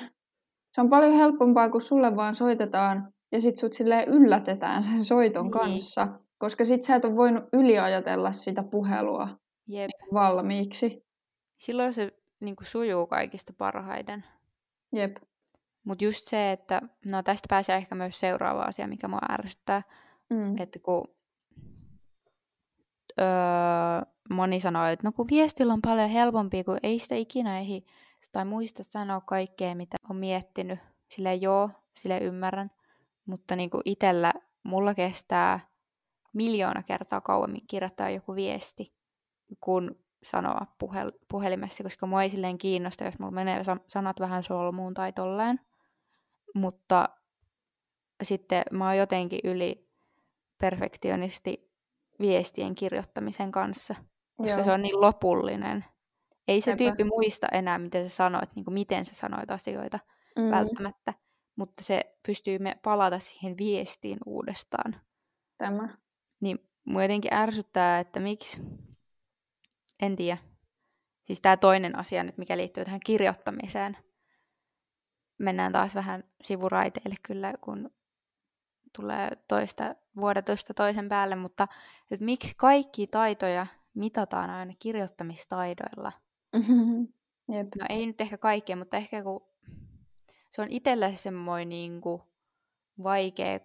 se 0.75 0.81
on 0.81 0.89
paljon 0.89 1.13
helpompaa, 1.13 1.69
kun 1.69 1.81
sulle 1.81 2.15
vaan 2.15 2.35
soitetaan 2.35 3.13
ja 3.31 3.41
sit 3.41 3.57
sut 3.57 3.73
silleen 3.73 4.07
yllätetään 4.09 4.83
sen 4.83 5.05
soiton 5.05 5.43
Niin. 5.45 5.51
kanssa, 5.51 6.07
koska 6.37 6.65
sit 6.65 6.83
sä 6.83 6.95
et 6.95 7.05
ole 7.05 7.15
voinut 7.15 7.43
yliajatella 7.53 8.31
sitä 8.31 8.63
puhelua 8.63 9.27
Jep. 9.67 9.89
valmiiksi. 10.13 11.03
Silloin 11.57 11.93
se 11.93 12.11
niin 12.39 12.55
kuin, 12.55 12.67
sujuu 12.67 13.07
kaikista 13.07 13.53
parhaiten. 13.57 14.25
Jep. 14.93 15.17
Mutta 15.83 16.03
just 16.05 16.25
se, 16.27 16.51
että 16.51 16.81
no 17.11 17.23
tästä 17.23 17.45
pääsee 17.49 17.75
ehkä 17.75 17.95
myös 17.95 18.19
seuraava 18.19 18.61
asia, 18.61 18.87
mikä 18.87 19.07
mua 19.07 19.19
ärsyttää, 19.31 19.81
Mm. 20.29 20.57
että 20.57 20.79
kun 20.79 21.07
öö, 23.21 23.27
moni 24.29 24.59
sanoo, 24.59 24.85
että 24.85 25.07
no 25.07 25.11
kun 25.11 25.27
viestillä 25.31 25.73
on 25.73 25.81
paljon 25.81 26.09
helpompi, 26.09 26.63
kun 26.63 26.77
ei 26.83 26.99
sitä 26.99 27.15
ikinä 27.15 27.59
ehdi 27.59 27.81
tai 28.31 28.45
muista 28.45 28.83
sanoa 28.83 29.21
kaikkea, 29.21 29.75
mitä 29.75 29.97
on 30.09 30.15
miettinyt. 30.15 30.79
Sille 31.09 31.35
joo, 31.35 31.69
sille 31.97 32.17
ymmärrän, 32.17 32.71
mutta 33.25 33.55
niinku 33.55 33.81
itellä 33.85 34.33
mulla 34.63 34.93
kestää 34.93 35.59
miljoona 36.33 36.83
kertaa 36.83 37.21
kauemmin 37.21 37.67
kirjoittaa 37.67 38.09
joku 38.09 38.35
viesti, 38.35 38.93
kuin 39.61 39.91
sanoa 40.23 40.67
puhel- 40.83 41.19
puhelimessa, 41.31 41.83
koska 41.83 42.07
mua 42.07 42.23
ei 42.23 42.29
silleen 42.29 42.57
kiinnosta, 42.57 43.03
jos 43.03 43.19
mulla 43.19 43.31
menee 43.31 43.63
sa- 43.63 43.77
sanat 43.87 44.19
vähän 44.19 44.43
solmuun 44.43 44.93
tai 44.93 45.13
tolleen. 45.13 45.59
Mutta 46.55 47.09
sitten 48.23 48.63
mä 48.71 48.87
oon 48.87 48.97
jotenkin 48.97 49.39
yli 49.43 49.87
perfektionisti 50.57 51.70
viestien 52.21 52.75
kirjoittamisen 52.75 53.51
kanssa, 53.51 53.95
koska 54.37 54.55
Joo. 54.57 54.63
se 54.63 54.71
on 54.71 54.81
niin 54.81 55.01
lopullinen. 55.01 55.85
Ei 56.47 56.61
se 56.61 56.65
Sepä. 56.65 56.77
tyyppi 56.77 57.03
muista 57.03 57.47
enää, 57.51 57.77
miten 57.79 58.09
sä 58.09 58.15
sanoit, 58.15 58.55
niin 58.55 58.65
kuin 58.65 58.73
miten 58.73 59.05
sä 59.05 59.15
sanoit 59.15 59.51
asioita 59.51 59.99
Mm. 60.35 60.51
välttämättä, 60.51 61.13
mutta 61.55 61.83
se 61.83 62.15
pystyy 62.27 62.59
me 62.59 62.79
palata 62.83 63.19
siihen 63.19 63.57
viestiin 63.57 64.17
uudestaan. 64.25 64.95
Tämä. 65.57 65.89
Niin 66.39 66.59
mua 66.85 67.01
jotenkin 67.01 67.33
ärsyttää, 67.33 67.99
että 67.99 68.19
miksi, 68.19 68.61
en 70.01 70.15
tiedä. 70.15 70.37
Siis 71.23 71.41
tämä 71.41 71.57
toinen 71.57 71.97
asia 71.97 72.23
nyt, 72.23 72.37
mikä 72.37 72.57
liittyy 72.57 72.85
tähän 72.85 72.99
kirjoittamiseen. 73.05 73.97
Mennään 75.37 75.71
taas 75.71 75.95
vähän 75.95 76.23
sivuraiteille 76.43 77.15
kyllä, 77.23 77.53
kun 77.61 77.91
tulee 78.95 79.29
toista 79.47 79.95
vuodatusta 80.21 80.73
toisen 80.73 81.09
päälle, 81.09 81.35
mutta 81.35 81.67
että 82.11 82.25
miksi 82.25 82.53
kaikki 82.57 83.07
taitoja 83.07 83.67
mitataan 83.93 84.49
aina 84.49 84.73
kirjoittamistaidoilla? 84.79 86.11
Jep. 87.53 87.67
No 87.79 87.85
ei 87.89 88.05
nyt 88.05 88.21
ehkä 88.21 88.37
kaikkea, 88.37 88.75
mutta 88.75 88.97
ehkä 88.97 89.23
kun 89.23 89.47
se 90.51 90.61
on 90.61 90.67
itselle 90.69 91.15
semmoinen 91.15 91.69
niin 91.69 92.01
kuin 92.01 92.21
vaikea 93.03 93.59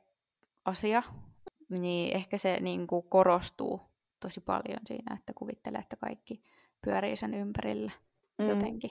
asia, 0.64 1.02
niin 1.68 2.16
ehkä 2.16 2.38
se 2.38 2.60
niin 2.60 2.86
kuin 2.86 3.08
korostuu 3.08 3.80
tosi 4.20 4.40
paljon 4.40 4.80
siinä, 4.86 5.16
että 5.18 5.32
kuvittelee, 5.34 5.80
että 5.80 5.96
kaikki 5.96 6.42
pyörii 6.84 7.16
sen 7.16 7.34
ympärillä 7.34 7.92
Mm. 8.38 8.48
jotenkin. 8.48 8.90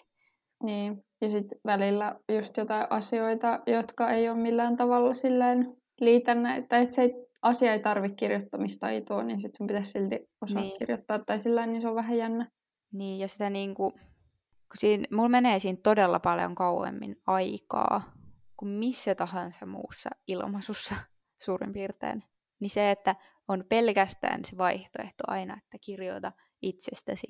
Niin. 0.63 1.05
Ja 1.21 1.29
sitten 1.29 1.59
välillä 1.65 2.15
just 2.29 2.57
jotain 2.57 2.87
asioita, 2.89 3.59
jotka 3.67 4.09
ei 4.09 4.29
ole 4.29 4.37
millään 4.37 4.77
tavalla 4.77 5.13
silleen 5.13 5.77
liitännä, 5.99 6.61
tai 6.61 6.81
että 6.83 6.95
se 6.95 7.01
ei, 7.01 7.24
asia 7.45 7.73
ei 7.73 7.79
tarvitse 7.79 8.15
kirjoittamistaitoa, 8.15 9.23
niin 9.23 9.41
sitten 9.41 9.57
sun 9.57 9.67
pitäisi 9.67 9.91
silti 9.91 10.19
osaa 10.41 10.61
Niin. 10.61 10.79
kirjoittaa 10.79 11.19
tai 11.19 11.39
sillä 11.39 11.65
niin 11.65 11.81
se 11.81 11.87
on 11.87 11.95
vähän 11.95 12.17
jännä. 12.17 12.49
Niin, 12.93 13.19
ja 13.19 13.27
sitä 13.27 13.49
niin 13.49 13.75
kuin, 13.75 13.91
kun 13.91 14.77
siinä, 14.79 15.05
mulla 15.11 15.29
menee 15.29 15.59
siinä 15.59 15.79
todella 15.83 16.19
paljon 16.19 16.55
kauemmin 16.55 17.15
aikaa 17.27 18.13
kuin 18.57 18.69
missä 18.69 19.15
tahansa 19.15 19.65
muussa 19.65 20.09
ilmaisussa 20.27 20.95
suurin 21.45 21.73
piirtein. 21.73 22.23
Niin 22.59 22.69
se, 22.69 22.91
että 22.91 23.15
on 23.47 23.63
pelkästään 23.69 24.45
se 24.45 24.57
vaihtoehto 24.57 25.23
aina, 25.27 25.57
että 25.57 25.77
kirjoita 25.81 26.31
itsestäsi 26.61 27.27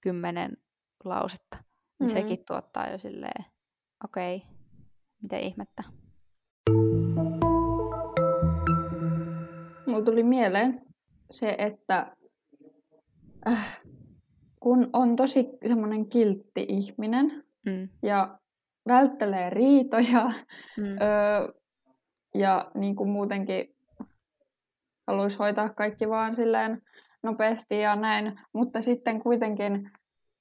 kymmenen 0.00 0.56
lausetta, 1.04 1.58
niin 1.98 2.10
Mm. 2.10 2.12
sekin 2.12 2.44
tuottaa 2.46 2.90
jo 2.90 2.98
silleen, 2.98 3.44
okei, 4.04 4.36
okay, 4.36 4.48
mitä 5.22 5.38
ihmettä. 5.38 5.82
Mulla 9.98 10.10
tuli 10.10 10.22
mieleen 10.22 10.82
se, 11.30 11.54
että 11.58 12.16
äh, 13.48 13.80
kun 14.60 14.90
on 14.92 15.16
tosi 15.16 15.48
semmoinen 15.68 16.08
kiltti 16.08 16.66
ihminen 16.68 17.44
Mm, 17.66 17.88
ja 18.02 18.38
välttelee 18.88 19.50
riitoja 19.50 20.30
mm, 20.76 20.84
öö, 20.84 21.52
ja 22.34 22.70
niin 22.74 22.96
kuin 22.96 23.08
muutenkin 23.10 23.74
haluaisi 25.06 25.38
hoitaa 25.38 25.68
kaikki 25.68 26.08
vaan 26.08 26.36
silleen 26.36 26.82
nopeasti 27.22 27.80
ja 27.80 27.96
näin. 27.96 28.40
Mutta 28.52 28.80
sitten 28.80 29.20
kuitenkin 29.22 29.90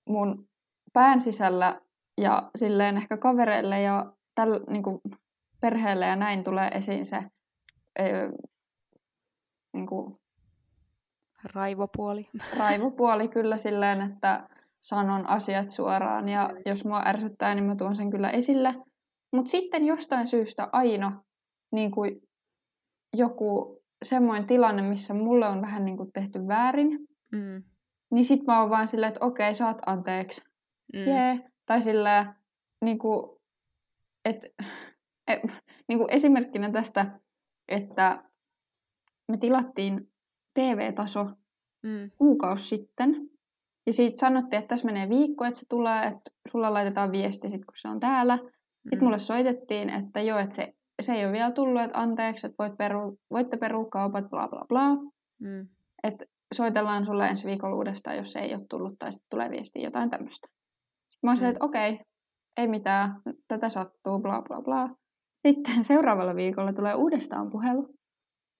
mun 0.09 0.47
pään 0.93 1.21
sisällä 1.21 1.81
ja 2.17 2.49
silleen 2.55 2.97
ehkä 2.97 3.17
kavereille 3.17 3.81
ja 3.81 4.13
täl, 4.35 4.59
niin 4.69 4.83
kuin 4.83 5.01
perheelle 5.61 6.05
ja 6.05 6.15
näin 6.15 6.43
tulee 6.43 6.67
esiin 6.67 7.05
se 7.05 7.17
niin 9.77 9.87
kuin, 9.87 10.17
Raivopuoli. 11.53 12.29
raivopuoli 12.59 13.27
kyllä 13.35 13.57
silleen, 13.57 14.01
että 14.01 14.47
sanon 14.81 15.29
asiat 15.29 15.71
suoraan 15.71 16.29
ja 16.29 16.49
jos 16.65 16.85
mua 16.85 17.01
ärsyttää, 17.05 17.55
niin 17.55 17.65
mä 17.65 17.75
tuon 17.75 17.95
sen 17.95 18.09
kyllä 18.09 18.29
esille. 18.29 18.75
Mutta 19.35 19.49
sitten 19.51 19.85
jostain 19.85 20.27
syystä 20.27 20.69
aina 20.71 21.23
niin 21.71 21.91
kuin 21.91 22.21
joku 23.13 23.79
semmoinen 24.05 24.47
tilanne, 24.47 24.81
missä 24.81 25.13
mulle 25.13 25.47
on 25.47 25.61
vähän 25.61 25.85
niin 25.85 25.97
kuin 25.97 26.11
tehty 26.11 26.47
väärin, 26.47 27.07
Mm. 27.31 27.63
niin 28.11 28.25
sit 28.25 28.43
mä 28.47 28.61
oon 28.61 28.69
vaan 28.69 28.87
silleen, 28.87 29.07
että 29.13 29.25
okei, 29.25 29.55
saat 29.55 29.77
anteeksi. 29.85 30.41
Mm. 30.93 30.99
Jee. 30.99 31.39
Tai 31.65 31.81
silleen, 31.81 32.25
niin 32.85 32.99
kuin, 32.99 33.39
et, 34.25 34.37
et, 35.27 35.41
niin 35.87 35.99
kuin 35.99 36.09
esimerkkinä 36.09 36.71
tästä, 36.71 37.19
että 37.67 38.23
me 39.27 39.37
tilattiin 39.37 40.09
TV-taso 40.53 41.25
Mm. 41.83 42.11
kuukausi 42.17 42.67
sitten. 42.67 43.29
Ja 43.87 43.93
siitä 43.93 44.17
sanottiin, 44.17 44.59
että 44.59 44.67
tässä 44.67 44.85
menee 44.85 45.09
viikko, 45.09 45.45
että 45.45 45.59
se 45.59 45.65
tulee, 45.69 46.03
että 46.07 46.31
sulla 46.51 46.73
laitetaan 46.73 47.11
viesti 47.11 47.49
sitten, 47.49 47.65
kun 47.65 47.73
se 47.75 47.87
on 47.87 47.99
täällä. 47.99 48.37
Sitten 48.37 48.99
Mm. 48.99 49.03
mulle 49.03 49.19
soitettiin, 49.19 49.89
että 49.89 50.21
joo, 50.21 50.39
että 50.39 50.55
se, 50.55 50.73
se 51.01 51.13
ei 51.13 51.25
ole 51.25 51.33
vielä 51.33 51.51
tullut, 51.51 51.81
että 51.81 51.99
anteeksi, 51.99 52.47
että 52.47 52.63
voit 52.63 52.77
peru, 52.77 53.17
voitte 53.31 53.57
perua 53.57 53.85
kaupat, 53.91 54.29
bla 54.29 54.47
bla 54.47 54.65
bla. 54.67 54.95
Mm. 55.39 55.67
Että 56.03 56.25
soitellaan 56.53 57.05
sulle 57.05 57.27
ensi 57.27 57.47
viikolla 57.47 57.75
uudestaan, 57.75 58.17
jos 58.17 58.31
se 58.31 58.39
ei 58.39 58.53
ole 58.53 58.65
tullut, 58.69 58.99
tai 58.99 59.13
sitten 59.13 59.29
tulee 59.29 59.49
viesti 59.49 59.81
jotain 59.81 60.09
tämmöistä. 60.09 60.47
Sitten 61.09 61.27
mä 61.27 61.31
oon 61.31 61.39
mm. 61.41 61.45
Että 61.45 61.65
okei, 61.65 61.99
ei 62.57 62.67
mitään, 62.67 63.21
tätä 63.47 63.69
sattuu, 63.69 64.19
bla 64.19 64.41
bla 64.41 64.61
bla. 64.61 64.89
Sitten 65.47 65.83
seuraavalla 65.91 66.35
viikolla 66.35 66.73
tulee 66.73 66.95
uudestaan 66.95 67.49
puhelu. 67.49 67.96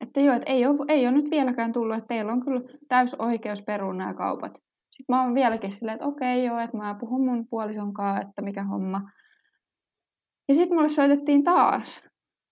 Että 0.02 0.20
joo, 0.20 0.36
että 0.36 0.52
ei 0.52 0.66
ole, 0.66 0.86
ei 0.88 1.08
ole 1.08 1.16
nyt 1.16 1.32
vieläkään 1.32 1.74
tullut, 1.74 1.98
että 1.98 2.08
teillä 2.08 2.32
on 2.32 2.46
kyllä 2.46 2.62
täys 2.88 3.14
oikeus 3.14 3.62
perua 3.62 3.94
nämä 3.94 4.14
kaupat. 4.14 4.54
Sitten 4.90 5.16
mä 5.16 5.24
oon 5.24 5.36
vieläkin 5.36 5.72
silleen, 5.72 5.96
että 5.96 6.06
okei 6.06 6.46
joo, 6.46 6.60
että 6.60 6.78
mä 6.78 6.96
puhun 7.00 7.26
mun 7.26 7.48
puolison 7.50 7.94
kanssa, 7.94 8.28
että 8.28 8.42
mikä 8.42 8.64
homma. 8.64 9.02
Ja 10.50 10.56
sitten 10.56 10.78
mulle 10.78 10.90
soitettiin 10.90 11.44
taas 11.44 12.04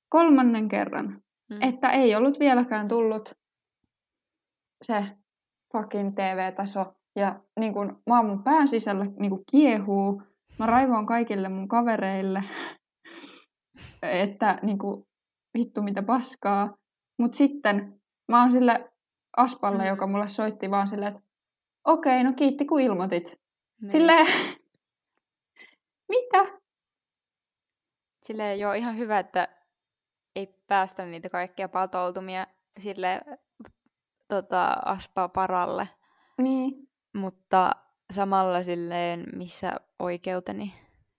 kolmannen 0.10 0.68
kerran, 0.68 1.22
Mm. 1.50 1.58
että 1.62 1.92
ei 1.92 2.16
ollut 2.16 2.40
vieläkään 2.40 2.88
tullut 2.88 3.34
se 4.84 5.06
fucking 5.72 6.16
TV-taso. 6.16 6.94
Ja 7.16 7.40
niin 7.60 7.74
kun, 7.74 8.02
mä 8.10 8.18
oon 8.18 8.26
mun 8.26 8.44
pään 8.44 8.68
sisällä 8.68 9.06
niin 9.20 9.30
kun 9.30 9.44
kiehuu. 9.52 10.22
Mä 10.60 10.66
raivoan 10.66 11.06
kaikille 11.06 11.50
mun 11.50 11.68
kavereille, 11.68 12.44
että 14.26 14.60
niin 14.62 14.78
kun, 14.78 15.08
vittu 15.58 15.82
mitä 15.82 16.04
paskaa. 16.04 16.78
Mut 17.18 17.34
sitten 17.34 18.02
mä 18.28 18.42
oon 18.42 18.52
sille 18.52 18.92
Aspalle, 19.38 19.84
Mm. 19.84 19.88
joka 19.90 20.08
mulle 20.08 20.28
soitti 20.28 20.72
vaan 20.72 20.88
silleen, 20.88 21.14
että 21.16 21.28
okei, 21.86 22.24
no 22.24 22.34
kiitti 22.34 22.66
kun 22.66 22.82
ilmoitit. 22.82 23.40
Niin. 23.82 23.90
Silleen, 23.92 24.28
mitä? 26.10 26.46
Silleen 28.24 28.60
joo, 28.60 28.74
ihan 28.74 28.98
hyvä, 28.98 29.20
että 29.20 29.48
ei 30.36 30.56
päästä 30.68 31.06
niitä 31.06 31.30
kaikkia 31.30 31.70
patoutumia 31.70 32.48
sille 32.80 33.22
tota, 34.28 34.66
aspa 34.86 35.28
paralle, 35.30 35.90
Niin, 36.38 36.90
mutta 37.18 37.72
samalla 38.14 38.64
silleen, 38.64 39.24
missä 39.36 39.74
oikeuteni. 40.00 40.74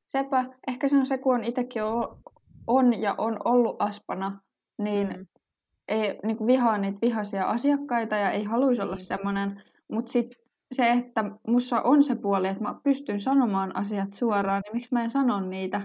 sepä. 0.07 0.45
Ehkä 0.69 0.89
se 0.89 0.97
on 0.97 1.07
se, 1.07 1.19
kun 1.19 1.35
on 1.35 1.45
itsekin 1.45 1.83
on, 1.85 2.19
on 2.67 3.01
ja 3.01 3.15
on 3.19 3.39
ollut 3.45 3.77
Aspana, 3.83 4.41
niin 4.79 5.09
Mm. 5.09 5.27
Ei 5.88 6.18
niin 6.22 6.37
kuin 6.37 6.46
vihaa 6.46 6.79
niitä 6.79 6.99
vihaisia 7.03 7.44
asiakkaita 7.44 8.16
ja 8.16 8.31
ei 8.31 8.44
haluaisi 8.44 8.83
olla 8.83 8.94
Niin. 8.96 9.05
semmoinen. 9.05 9.62
Mutta 9.92 10.12
sitten 10.12 10.38
se, 10.72 10.90
että 10.90 11.25
mussa 11.46 11.81
on 11.83 12.05
se 12.05 12.14
puoli, 12.14 12.49
että 12.49 12.62
mä 12.62 12.75
pystyn 12.85 13.20
sanomaan 13.20 13.77
asiat 13.77 14.12
suoraan, 14.12 14.62
niin 14.66 14.77
miksi 14.77 14.88
mä 14.92 15.05
en 15.05 15.11
sano 15.11 15.40
niitä 15.40 15.81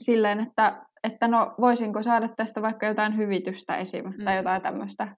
silleen, 0.00 0.40
että, 0.40 0.86
että 1.04 1.28
no 1.28 1.54
voisinko 1.60 2.02
saada 2.02 2.28
tästä 2.28 2.62
vaikka 2.62 2.86
jotain 2.86 3.16
hyvitystä 3.16 3.76
esim. 3.76 4.04
Mm. 4.18 4.24
tai 4.24 4.36
jotain 4.36 4.62
tämmöistä. 4.62 5.08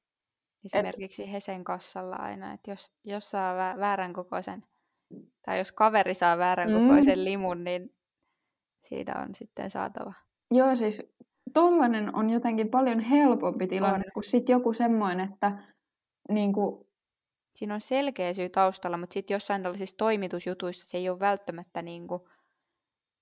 Esimerkiksi 0.65 1.33
Hesen 1.33 1.65
kassalla 1.65 2.17
aina, 2.17 2.53
että 2.53 2.71
jos, 2.71 2.91
jos 3.05 3.31
saa 3.31 3.55
vä- 3.75 3.79
väärän 3.79 4.13
kokoisen, 4.13 4.65
tai 5.47 5.59
jos 5.59 5.73
kaveri 5.73 6.15
saa 6.15 6.39
väärän 6.39 6.71
Mm. 6.71 6.89
kokoisen 6.89 7.25
limun, 7.25 7.65
niin 7.65 7.91
siitä 8.89 9.13
on 9.19 9.35
sitten 9.35 9.71
saatava. 9.71 10.13
Joo, 10.51 10.75
siis 10.77 11.03
tollanen 11.55 12.17
on 12.17 12.31
jotenkin 12.31 12.69
paljon 12.69 13.01
helpompi 13.01 13.67
tilanne 13.67 14.05
On. 14.07 14.13
kuin 14.15 14.25
sit 14.25 14.49
joku 14.49 14.73
semmoinen, 14.73 15.33
että 15.33 15.59
niin 16.29 16.53
kuin, 16.53 16.87
Siinä 17.57 17.75
on 17.75 17.81
selkeä 17.81 18.33
syy 18.33 18.49
taustalla, 18.49 18.97
mutta 18.97 19.15
sitten 19.15 19.35
jossain 19.35 19.63
tällaisissa 19.63 19.97
toimitusjutuissa 19.97 20.87
se 20.87 20.99
ei 20.99 21.09
ole 21.09 21.21
välttämättä 21.21 21.83
niin, 21.83 22.07
kuin, 22.07 22.23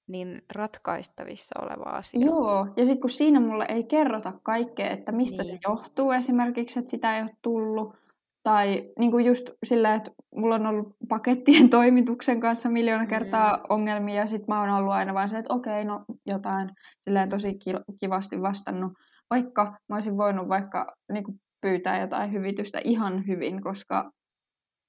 niin 0.06 0.42
ratkaistavissa 0.54 1.60
oleva 1.62 1.96
asia. 1.96 2.26
Joo, 2.26 2.66
ja 2.76 2.84
sitten 2.84 3.00
kun 3.00 3.10
siinä 3.10 3.40
mulle 3.40 3.66
ei 3.68 3.84
kerrota 3.84 4.32
kaikkea, 4.42 4.90
että 4.90 5.12
mistä 5.12 5.42
Niin. 5.42 5.52
se 5.54 5.58
johtuu 5.68 6.10
esimerkiksi, 6.12 6.78
että 6.78 6.90
sitä 6.90 7.16
ei 7.16 7.22
ole 7.22 7.30
tullut, 7.42 7.96
tai 8.44 8.92
niin 8.98 9.10
kuin 9.10 9.26
just 9.26 9.50
sillä, 9.64 9.94
että 9.94 10.10
mulla 10.34 10.54
on 10.54 10.66
ollut 10.66 10.96
pakettien 11.08 11.70
toimituksen 11.78 12.40
kanssa 12.40 12.68
miljoona 12.68 13.06
kertaa 13.06 13.56
Mm. 13.56 13.62
ongelmia, 13.68 14.14
ja 14.14 14.26
sitten 14.26 14.46
mä 14.54 14.60
oon 14.60 14.70
ollut 14.70 14.92
aina 14.92 15.14
vaan 15.14 15.28
se, 15.28 15.38
että 15.38 15.54
okei, 15.54 15.84
no 15.84 16.04
jotain 16.26 16.70
silleen 17.04 17.28
tosi 17.28 17.54
ki- 17.58 17.72
kivasti 18.00 18.40
vastannut, 18.42 18.92
vaikka 19.30 19.76
mä 19.88 19.96
olisin 19.96 20.16
voinut 20.16 20.48
vaikka 20.48 20.94
niin 21.12 21.24
kuin 21.24 21.40
pyytää 21.60 22.00
jotain 22.00 22.32
hyvitystä 22.32 22.80
ihan 22.84 23.26
hyvin, 23.26 23.62
koska 23.62 24.10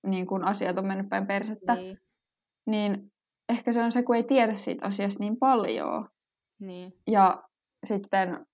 niin 0.08 0.28
kuin 0.28 0.44
asiat 0.44 0.78
on 0.78 0.86
mennyt 0.88 1.10
päin 1.10 1.28
persettä, 1.28 1.76
Niin, 1.76 1.98
niin 2.68 3.12
ehkä 3.50 3.74
se 3.74 3.84
on 3.84 3.92
se, 3.92 4.04
kun 4.04 4.16
ei 4.16 4.24
tiedä 4.24 4.56
siitä 4.56 4.86
asiasta 4.86 5.24
niin 5.24 5.38
paljon. 5.38 6.10
niin, 6.60 6.94
Ja 7.08 7.44
sitten 7.86 8.46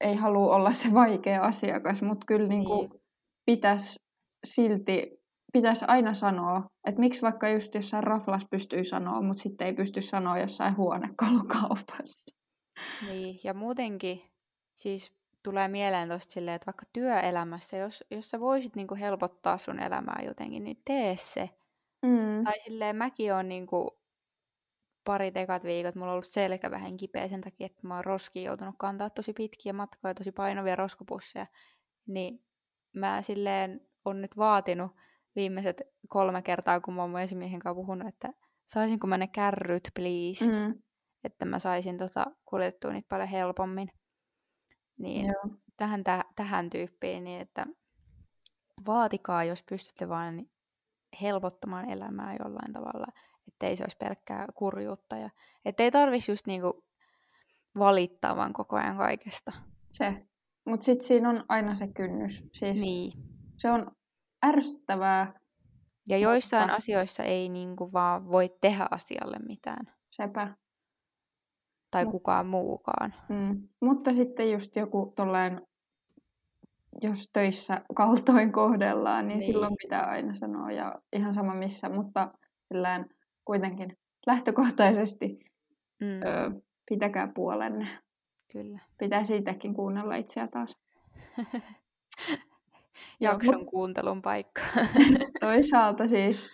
ei 0.00 0.14
halua 0.14 0.56
olla 0.56 0.72
se 0.72 0.92
vaikea 0.94 1.42
asiakas, 1.42 2.02
mutta 2.02 2.24
kyllä 2.26 2.48
niin 2.48 2.64
kuin 2.64 2.90
Niin. 2.90 3.00
Pitäisi 3.46 4.00
silti, 4.46 5.10
pitäisi 5.52 5.84
aina 5.88 6.14
sanoa, 6.14 6.66
että 6.88 7.00
miksi 7.00 7.22
vaikka 7.22 7.48
just 7.48 7.74
jossain 7.74 8.04
raflas 8.04 8.46
pystyy 8.50 8.84
sanoa, 8.84 9.22
mutta 9.22 9.42
sitten 9.42 9.66
ei 9.66 9.72
pysty 9.72 10.02
sanoa 10.02 10.38
jossain 10.38 10.76
huonekalukaupassa. 10.76 12.24
niin. 13.08 13.40
Ja 13.44 13.54
muutenkin 13.54 14.22
siis 14.74 15.12
tulee 15.42 15.68
mieleen 15.68 16.08
tosta 16.08 16.32
silleen, 16.32 16.54
että 16.54 16.66
vaikka 16.66 16.86
työelämässä, 16.92 17.76
jos, 17.76 18.04
jos 18.10 18.30
sä 18.30 18.40
voisit 18.40 18.76
niinku 18.76 18.94
helpottaa 18.94 19.58
sun 19.58 19.80
elämää 19.80 20.22
jotenkin, 20.24 20.64
niin 20.64 20.82
tee 20.84 21.16
se. 21.16 21.50
Mm. 22.02 22.44
Tai 22.44 22.58
silleen 22.58 22.96
mäkin 22.96 23.34
on 23.34 23.48
niinku 23.48 23.98
parit 25.04 25.36
ekat 25.36 25.64
viikot, 25.64 25.94
mulla 25.94 26.10
on 26.10 26.12
ollut 26.12 26.26
selkä 26.26 26.70
vähän 26.70 26.96
kipeä 26.96 27.28
sen 27.28 27.40
takia, 27.40 27.66
että 27.66 27.86
mä 27.88 27.94
oon 27.94 28.04
roskiin 28.04 28.44
joutunut 28.44 28.74
kantaa 28.78 29.10
tosi 29.10 29.32
pitkiä 29.32 29.72
matkoja, 29.72 30.14
tosi 30.14 30.32
painavia 30.32 30.76
roskopusseja. 30.76 31.46
Niin 32.06 32.44
mä 32.94 33.22
silleen 33.22 33.80
on 34.04 34.22
nyt 34.22 34.36
vaatinut 34.36 34.92
viimeiset 35.36 35.82
kolme 36.08 36.42
kertaa, 36.42 36.80
kun 36.80 36.94
mä 36.94 37.00
oon 37.02 37.10
mun 37.10 37.20
esimiehen 37.20 37.60
kanssa 37.60 37.74
puhunut, 37.74 38.08
että 38.08 38.32
saisinko 38.66 39.06
mä 39.06 39.18
ne 39.18 39.26
kärryt, 39.26 39.90
please, 39.94 40.52
mm. 40.52 40.82
Että 41.24 41.44
mä 41.44 41.58
saisin 41.58 41.98
tota 41.98 42.26
kuljettua 42.44 42.92
niitä 42.92 43.08
paljon 43.08 43.28
helpommin. 43.28 43.88
Niin 44.98 45.26
Joo. 45.26 45.56
tähän, 45.76 46.04
täh, 46.04 46.24
tähän 46.36 46.70
tyyppiin, 46.70 47.24
niin 47.24 47.40
että 47.40 47.66
vaatikaa, 48.86 49.44
jos 49.44 49.62
pystytte 49.62 50.08
vaan 50.08 50.36
niin 50.36 50.50
helpottamaan 51.22 51.90
elämää 51.90 52.36
jollain 52.44 52.72
tavalla, 52.72 53.06
ettei 53.48 53.76
se 53.76 53.84
olisi 53.84 53.96
pelkkää 53.96 54.46
kurjuutta 54.54 55.16
ja 55.16 55.30
ettei 55.64 55.90
tarvitsisi 55.90 56.32
just 56.32 56.46
niinku 56.46 56.84
valittaa 57.78 58.36
vaan 58.36 58.52
koko 58.52 58.76
ajan 58.76 58.96
kaikesta. 58.96 59.52
Se. 59.92 60.26
Mutta 60.64 60.84
sitten 60.84 61.06
siinä 61.06 61.30
on 61.30 61.44
aina 61.48 61.74
se 61.74 61.88
kynnys. 61.88 62.44
Siis 62.52 62.80
Niin. 62.80 63.12
se 63.56 63.70
on 63.70 63.90
ärsyttävää, 64.46 65.32
Ja 66.08 66.18
joissain 66.18 66.62
Mutta- 66.62 66.76
asioissa 66.76 67.22
ei 67.22 67.48
niinku 67.48 67.92
vaan 67.92 68.28
voi 68.30 68.56
tehdä 68.60 68.86
asialle 68.90 69.36
mitään. 69.48 69.94
sepä. 70.10 70.54
Tai 71.90 72.04
Mut- 72.04 72.12
kukaan 72.12 72.46
muukaan. 72.46 73.14
Mm. 73.28 73.68
Mutta 73.80 74.12
sitten 74.12 74.50
just 74.52 74.76
joku 74.76 75.12
tolleen, 75.16 75.62
jos 77.02 77.30
töissä 77.32 77.80
kaltoin 77.94 78.52
kohdellaan, 78.52 79.28
niin, 79.28 79.38
Niin. 79.38 79.52
silloin 79.52 79.74
pitää 79.82 80.04
aina 80.06 80.34
sanoa 80.36 80.72
ja 80.72 80.94
ihan 81.12 81.34
sama 81.34 81.54
missä, 81.54 81.88
mutta 81.88 82.32
silleen 82.72 83.06
kuitenkin 83.44 83.98
lähtökohtaisesti 84.26 85.38
Mm, 86.00 86.06
ö, 86.26 86.60
pitäkää 86.90 87.28
puolenne. 87.34 87.88
Kyllä. 88.52 88.78
Pitää 88.98 89.24
siitäkin 89.24 89.74
kuunnella 89.74 90.14
itseä 90.14 90.48
taas. 90.48 90.76
jakson 93.20 93.60
Joo, 93.60 93.70
kuuntelun 93.70 94.22
paikka. 94.22 94.60
toisaalta 95.40 96.08
siis 96.08 96.52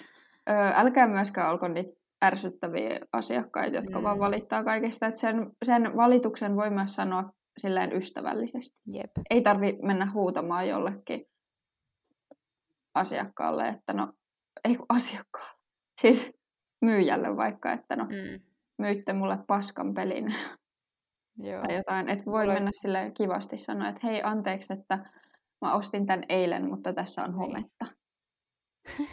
ö, 0.50 0.52
älkää 0.74 1.08
myöskään 1.08 1.50
olko 1.50 1.68
niitä 1.68 2.00
ärsyttäviä 2.24 3.00
asiakkaita, 3.12 3.76
jotka 3.76 3.98
mm. 3.98 4.02
vaan 4.02 4.18
valittaa 4.18 4.64
kaikesta. 4.64 5.06
Että 5.06 5.20
sen, 5.20 5.50
sen 5.62 5.96
valituksen 5.96 6.56
voi 6.56 6.70
myös 6.70 6.94
sanoa 6.94 7.32
silleen 7.58 7.96
ystävällisesti. 7.96 8.78
Jep. 8.92 9.10
Ei 9.30 9.42
tarvi 9.42 9.78
mennä 9.82 10.10
huutamaan 10.12 10.68
jollekin 10.68 11.26
asiakkaalle, 12.94 13.68
että 13.68 13.92
no, 13.92 14.12
ei 14.64 14.76
kun 14.76 14.86
asiakkaalle, 14.88 15.58
siis 16.00 16.32
myyjälle 16.80 17.36
vaikka, 17.36 17.72
että 17.72 17.96
no, 17.96 18.04
mm. 18.04 18.40
myytte 18.78 19.12
mulle 19.12 19.38
paskan 19.46 19.94
pelin. 19.94 20.34
Joo. 21.36 21.62
tai 21.62 21.76
jotain, 21.76 22.08
että 22.08 22.24
voi 22.24 22.40
Mulle... 22.40 22.54
mennä 22.54 22.70
sille 22.80 23.12
kivasti 23.14 23.58
sanoa, 23.58 23.88
että 23.88 24.06
hei 24.06 24.22
anteeksi, 24.22 24.72
että 24.72 25.10
mä 25.60 25.74
ostin 25.74 26.06
tän 26.06 26.22
eilen, 26.28 26.68
mutta 26.68 26.92
tässä 26.92 27.22
on 27.22 27.30
niin. 27.30 27.38
hometta. 27.38 27.86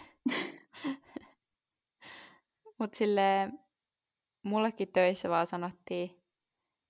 Mut 2.80 2.94
sille 2.94 3.50
mullekin 4.44 4.92
töissä 4.94 5.30
vaan 5.30 5.48
sanottiin, 5.48 6.24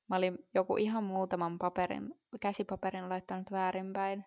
mä 0.09 0.15
olin 0.15 0.37
joku 0.53 0.77
ihan 0.77 1.03
muutaman 1.03 1.57
paperin, 1.57 2.13
käsipaperin 2.41 3.09
laittanut 3.09 3.51
väärinpäin. 3.51 4.25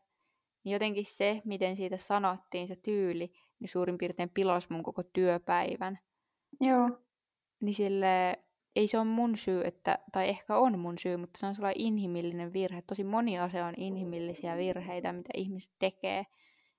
Niin 0.64 0.72
jotenkin 0.72 1.04
se, 1.04 1.42
miten 1.44 1.76
siitä 1.76 1.96
sanottiin, 1.96 2.68
se 2.68 2.76
tyyli, 2.76 3.32
niin 3.60 3.68
suurin 3.68 3.98
piirtein 3.98 4.30
pilas 4.30 4.70
mun 4.70 4.82
koko 4.82 5.02
työpäivän. 5.02 5.98
Joo. 6.60 6.90
Niin 7.60 7.74
sille 7.74 8.44
ei 8.76 8.86
se 8.86 8.98
ole 8.98 9.06
mun 9.06 9.36
syy, 9.36 9.62
että, 9.64 9.98
tai 10.12 10.28
ehkä 10.28 10.56
on 10.56 10.78
mun 10.78 10.98
syy, 10.98 11.16
mutta 11.16 11.38
se 11.38 11.46
on 11.46 11.54
sellainen 11.54 11.80
inhimillinen 11.80 12.52
virhe. 12.52 12.82
Tosi 12.82 13.04
moni 13.04 13.38
asia 13.38 13.66
on 13.66 13.74
inhimillisiä 13.76 14.56
virheitä, 14.56 15.12
mitä 15.12 15.30
ihmiset 15.34 15.72
tekee, 15.78 16.26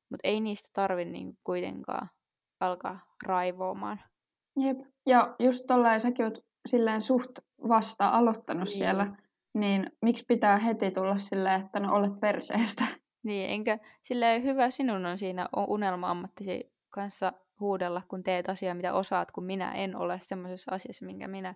mutta 0.09 0.27
ei 0.27 0.41
niistä 0.41 0.69
tarvitse 0.73 1.11
niin 1.11 1.37
kuitenkaan 1.43 2.09
alkaa 2.59 2.99
raivoamaan. 3.25 4.01
Jep. 4.59 4.77
Ja 5.05 5.35
just 5.39 5.65
tolleen 5.67 6.01
säkin 6.01 6.25
oot 6.25 6.45
silleen 6.69 7.01
suht 7.01 7.39
vasta 7.67 8.09
aloittanut 8.09 8.63
niin. 8.63 8.77
siellä, 8.77 9.15
niin 9.53 9.91
miksi 10.01 10.25
pitää 10.27 10.59
heti 10.59 10.91
tulla 10.91 11.17
silleen, 11.17 11.61
että 11.61 11.79
no 11.79 11.95
olet 11.95 12.19
perseestä? 12.19 12.83
Niin, 13.23 13.49
enkä 13.49 13.79
silleen 14.01 14.43
hyvä 14.43 14.69
sinun 14.71 15.05
on 15.05 15.17
siinä 15.17 15.49
unelma-ammattisi 15.67 16.73
kanssa 16.89 17.33
huudella, 17.59 18.01
kun 18.07 18.23
teet 18.23 18.49
asiaa, 18.49 18.75
mitä 18.75 18.93
osaat, 18.93 19.31
kun 19.31 19.43
minä 19.43 19.71
en 19.71 19.95
ole 19.95 20.19
semmoisessa 20.21 20.71
asiassa, 20.71 21.05
minkä 21.05 21.27
minä 21.27 21.55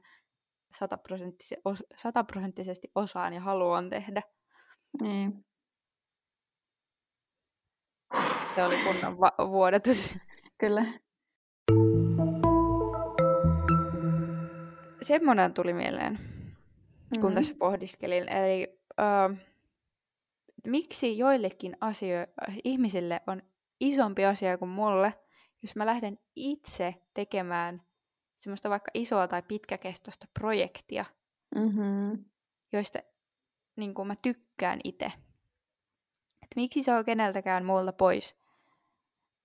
sataprosenttisesti 1.96 2.92
osaan 2.96 3.34
ja 3.34 3.42
haluan 3.42 3.90
tehdä. 3.90 4.22
Niin. 5.02 5.46
Se 8.56 8.64
oli 8.64 8.78
kunnon 8.84 9.20
va- 9.20 9.50
vuodatus. 9.50 10.18
Kyllä. 10.58 10.86
Semmoinen 15.02 15.54
tuli 15.54 15.74
mieleen, 15.74 16.18
kun 16.18 17.24
mm-hmm. 17.24 17.36
tässä 17.36 17.56
pohdiskelin. 17.60 18.30
Eli 18.30 18.80
uh, 19.02 19.38
miksi 20.68 21.18
joillekin 21.18 21.78
asio- 21.82 22.28
ihmisille 22.64 23.22
on 23.28 23.42
isompi 23.80 24.26
asia 24.26 24.58
kuin 24.58 24.70
mulle, 24.70 25.14
jos 25.62 25.76
mä 25.76 25.86
lähden 25.86 26.18
itse 26.36 26.96
tekemään 27.14 27.82
semmoista 28.38 28.70
vaikka 28.70 28.92
isoa 28.94 29.28
tai 29.28 29.42
pitkäkestoista 29.42 30.28
projektia, 30.40 31.06
mm-hmm. 31.56 32.26
joista 32.74 33.00
niin 33.76 33.94
kuin 33.94 34.08
mä 34.08 34.16
tykkään 34.24 34.80
itse. 34.84 35.06
Et 36.44 36.56
miksi 36.56 36.84
se 36.84 36.94
on 36.94 37.06
keneltäkään 37.06 37.66
muulta 37.66 37.94
pois? 37.94 38.36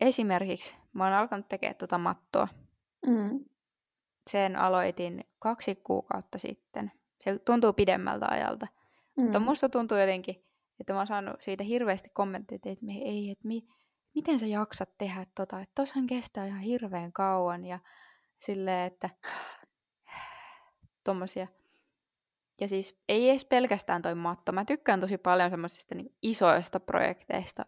Esimerkiksi 0.00 0.76
mä 0.92 1.04
oon 1.04 1.12
alkanut 1.12 1.48
tekemään 1.48 1.76
tuota 1.76 1.98
mattoa. 1.98 2.48
Mm. 3.06 3.44
Sen 4.30 4.56
aloitin 4.56 5.24
kaksi 5.38 5.74
kuukautta 5.76 6.38
sitten. 6.38 6.92
Se 7.24 7.38
tuntuu 7.38 7.72
pidemmältä 7.72 8.26
ajalta. 8.30 8.66
Mm. 9.16 9.22
Mutta 9.22 9.40
musta 9.40 9.68
tuntuu 9.68 9.98
jotenkin, 9.98 10.44
että 10.80 10.92
mä 10.92 10.98
oon 10.98 11.06
saanut 11.06 11.40
siitä 11.40 11.64
hirveästi 11.64 12.08
kommentteja, 12.08 12.60
että 12.64 12.86
me 12.86 12.92
ei, 12.92 13.30
että 13.30 13.48
mi, 13.48 13.66
miten 14.14 14.40
sä 14.40 14.46
jaksat 14.46 14.90
tehdä 14.98 15.26
tota, 15.34 15.60
että 15.60 15.72
tossahan 15.74 16.06
kestää 16.06 16.46
ihan 16.46 16.60
hirveän 16.60 17.12
kauan 17.12 17.64
ja 17.64 17.78
silleen, 18.40 18.86
että 18.86 19.10
tommosia. 21.04 21.46
Ja 22.60 22.68
siis 22.68 23.00
ei 23.08 23.30
edes 23.30 23.44
pelkästään 23.44 24.02
toi 24.02 24.14
matto. 24.14 24.52
Mä 24.52 24.64
tykkään 24.64 25.00
tosi 25.00 25.18
paljon 25.18 25.50
semmoisista 25.50 25.94
niin 25.94 26.14
isoista 26.22 26.80
projekteista 26.80 27.66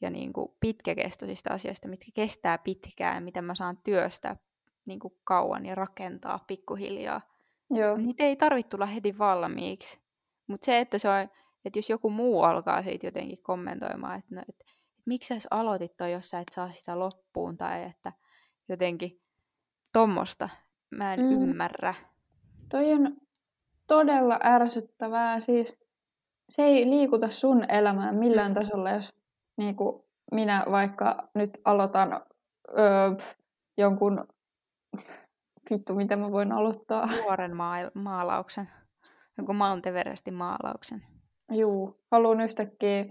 ja 0.00 0.10
niin 0.10 0.32
kuin 0.32 0.48
pitkäkestoisista 0.60 1.54
asioista, 1.54 1.88
mitkä 1.88 2.10
kestää 2.14 2.58
pitkään, 2.58 3.22
mitä 3.22 3.42
mä 3.42 3.54
saan 3.54 3.76
työstää 3.84 4.36
niin 4.84 5.00
kuin 5.00 5.14
kauan 5.24 5.66
ja 5.66 5.74
rakentaa 5.74 6.44
pikkuhiljaa. 6.46 7.20
Joo. 7.70 7.96
Niitä 7.96 8.24
ei 8.24 8.36
tarvitse 8.36 8.68
tulla 8.70 8.86
heti 8.86 9.18
valmiiksi. 9.18 10.00
Mutta 10.46 10.64
se, 10.64 10.78
että, 10.78 10.98
se 10.98 11.08
on, 11.08 11.20
että 11.64 11.78
jos 11.78 11.90
joku 11.90 12.10
muu 12.10 12.42
alkaa 12.42 12.82
siitä 12.82 13.06
jotenkin 13.06 13.42
kommentoimaan, 13.42 14.18
että, 14.18 14.34
no, 14.34 14.40
että, 14.48 14.64
että 14.68 14.74
miksi 15.06 15.40
sä 15.40 15.48
aloitit 15.50 15.96
toi, 15.96 16.12
jos 16.12 16.30
sä 16.30 16.40
et 16.40 16.48
saa 16.52 16.72
sitä 16.72 16.98
loppuun, 16.98 17.56
tai 17.56 17.84
että 17.84 18.12
jotenkin 18.68 19.19
tommosta 19.92 20.48
mä 20.90 21.14
en 21.14 21.20
mm. 21.20 21.32
ymmärrä. 21.42 21.94
Toi 22.68 22.92
on 22.92 23.16
todella 23.86 24.38
ärsyttävää. 24.44 25.40
Siis 25.40 25.80
se 26.48 26.62
ei 26.62 26.90
liikuta 26.90 27.30
sun 27.30 27.70
elämää 27.70 28.12
millään 28.12 28.52
mm. 28.52 28.54
tasolla, 28.54 28.90
jos 28.90 29.14
niin 29.56 29.76
kuin 29.76 30.04
minä 30.32 30.64
vaikka 30.70 31.28
nyt 31.34 31.58
aloitan 31.64 32.20
öö, 32.68 33.10
jonkun, 33.78 34.28
vittu 35.70 35.94
mitä 35.94 36.16
mä 36.16 36.32
voin 36.32 36.52
aloittaa. 36.52 37.08
Vuoren 37.22 37.56
maa- 37.56 37.90
maalauksen, 37.94 38.68
jonkun 39.38 39.56
Mount 39.56 39.86
Everestin 39.86 40.34
maalauksen. 40.34 41.02
Juu, 41.52 42.00
haluan 42.10 42.40
yhtäkkiä 42.40 43.04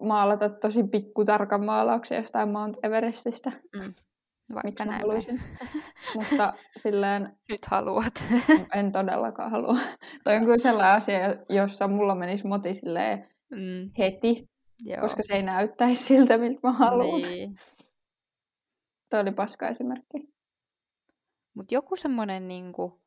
maalata 0.00 0.48
tosi 0.48 0.82
pikkutarkan 0.82 1.64
maalauksen 1.64 2.16
jostain 2.16 2.48
Mount 2.48 2.76
Everestistä. 2.82 3.52
Mm. 3.76 3.94
Vaikka 4.54 4.84
näin 4.84 5.00
haluaisin. 5.00 5.42
Mutta 6.14 6.52
silleen... 6.76 7.36
Nyt 7.50 7.66
haluat. 7.66 8.24
en 8.74 8.92
todellakaan 8.92 9.50
halua. 9.50 9.76
Toi 10.24 10.36
on 10.36 10.44
kyllä 10.44 10.58
sellainen 10.58 10.96
asia, 10.96 11.18
jossa 11.48 11.88
mulla 11.88 12.14
menisi 12.14 12.46
moti 12.46 12.74
silleen 12.74 13.28
mm. 13.50 13.90
heti, 13.98 14.48
Joo. 14.84 15.00
koska 15.00 15.22
se 15.22 15.34
ei 15.34 15.42
näyttäisi 15.42 16.04
siltä, 16.04 16.38
miltä 16.38 16.60
mä 16.62 16.72
haluan. 16.72 17.22
Niin. 17.22 17.56
Toi 19.10 19.20
oli 19.20 19.32
paska 19.32 19.68
esimerkki. 19.68 20.18
Mutta 21.54 21.74
joku 21.74 21.96
semmoinen 21.96 22.48
niinku 22.48 23.00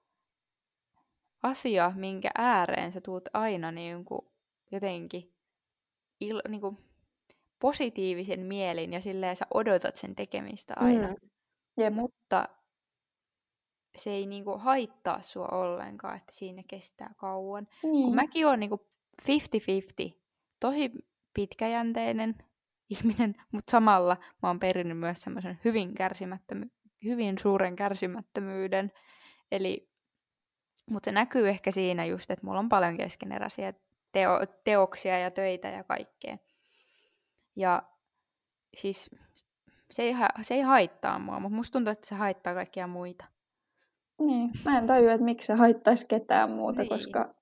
asia, 1.44 1.92
minkä 1.96 2.30
ääreen 2.38 2.92
sä 2.92 3.02
tuut 3.02 3.30
aina 3.34 3.72
niinku 3.72 4.32
jotenkin 4.72 5.34
il, 6.20 6.42
niinku, 6.48 6.78
positiivisen 7.60 8.40
mielin 8.40 8.94
ja 8.94 9.02
silleen 9.02 9.36
sä 9.36 9.46
odotat 9.54 9.96
sen 9.96 10.16
tekemistä 10.16 10.74
aina. 10.78 11.08
Mm. 11.08 11.31
Jep. 11.78 11.94
Mutta 11.94 12.50
se 13.98 14.10
ei 14.10 14.26
niinku 14.26 14.58
haittaa 14.58 15.22
sua 15.22 15.48
ollenkaan, 15.48 16.18
että 16.18 16.34
siinä 16.36 16.64
kestää 16.68 17.14
kauan. 17.18 17.68
Niin. 17.84 18.06
Kun 18.06 18.16
mäkin 18.16 18.48
olen 18.48 18.60
niinku 18.60 18.88
50-50, 19.22 19.26
tosi 20.60 20.92
pitkäjänteinen 21.34 22.36
ihminen, 22.90 23.36
mutta 23.52 23.72
samalla 23.72 24.18
mä 24.42 24.50
oon 24.50 24.60
perinnyt 24.60 24.98
myös 24.98 25.22
semmoisen 25.22 25.60
hyvin, 25.66 25.90
kärsimättömy- 25.90 26.70
hyvin 27.04 27.38
suuren 27.38 27.76
kärsimättömyyden. 27.76 28.92
Eli, 29.52 29.90
mutta 30.90 31.08
se 31.08 31.12
näkyy 31.12 31.50
ehkä 31.50 31.72
siinä 31.72 32.06
just, 32.06 32.32
että 32.32 32.46
mulla 32.46 32.60
on 32.60 32.70
paljon 32.70 32.98
keskeneräisiä 32.98 33.74
teo- 34.12 34.46
teoksia 34.64 35.20
ja 35.20 35.32
töitä 35.32 35.68
ja 35.68 35.84
kaikkea. 35.84 36.38
Ja 37.56 37.84
siis 38.78 39.10
se 39.92 40.04
ei, 40.04 40.16
se 40.42 40.54
ei 40.54 40.62
haittaa 40.62 41.20
mua, 41.20 41.40
mutta 41.40 41.56
musta 41.56 41.74
tuntuu, 41.74 41.92
että 41.92 42.08
se 42.08 42.16
haittaa 42.16 42.54
kaikkia 42.54 42.88
muita. 42.88 43.26
Niin, 44.20 44.50
mä 44.66 44.78
en 44.78 44.88
tajua, 44.88 45.14
että 45.14 45.26
miksi 45.26 45.48
se 45.48 45.54
haittaisi 45.54 46.08
ketään 46.08 46.52
muuta, 46.52 46.82
niin. 46.82 46.90
koska 46.90 47.36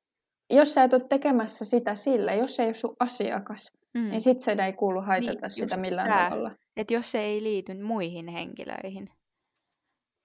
jos 0.49 0.73
sä 0.73 0.83
et 0.83 0.93
ole 0.93 1.05
tekemässä 1.09 1.65
sitä 1.65 1.95
sillä, 1.95 2.33
jos 2.33 2.55
se 2.55 2.63
ei 2.63 2.67
ole 2.67 2.73
sun 2.73 2.95
asiakas, 2.99 3.71
mm. 3.93 4.09
niin 4.09 4.21
sit 4.21 4.39
se 4.39 4.51
ei 4.65 4.73
kuulu 4.73 5.01
haitata 5.01 5.47
niin, 5.47 5.51
sitä 5.51 5.77
millään 5.77 6.07
tää, 6.07 6.29
tavalla. 6.29 6.51
Että 6.77 6.93
jos 6.93 7.11
se 7.11 7.19
ei 7.19 7.43
liity 7.43 7.73
muihin 7.73 8.27
henkilöihin, 8.27 9.09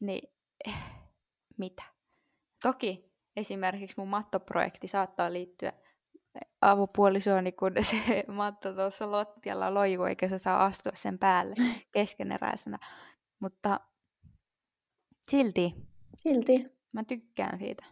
niin 0.00 0.32
eh, 0.68 0.74
mitä? 1.58 1.82
Toki 2.62 3.12
esimerkiksi 3.36 3.94
mun 3.98 4.08
mattoprojekti 4.08 4.88
saattaa 4.88 5.32
liittyä 5.32 5.72
avopuolisooni, 6.60 7.52
kun 7.52 7.72
se 7.90 8.24
matto 8.28 8.74
tuossa 8.74 9.10
lottialla 9.10 9.74
lojuu, 9.74 10.04
eikä 10.04 10.28
se 10.28 10.38
saa 10.38 10.64
astua 10.64 10.92
sen 10.94 11.18
päälle 11.18 11.54
keskeneräisenä. 11.92 12.78
Mutta 13.40 13.80
silti. 15.30 15.74
Silti. 16.16 16.66
Mä 16.92 17.04
tykkään 17.04 17.58
siitä. 17.58 17.84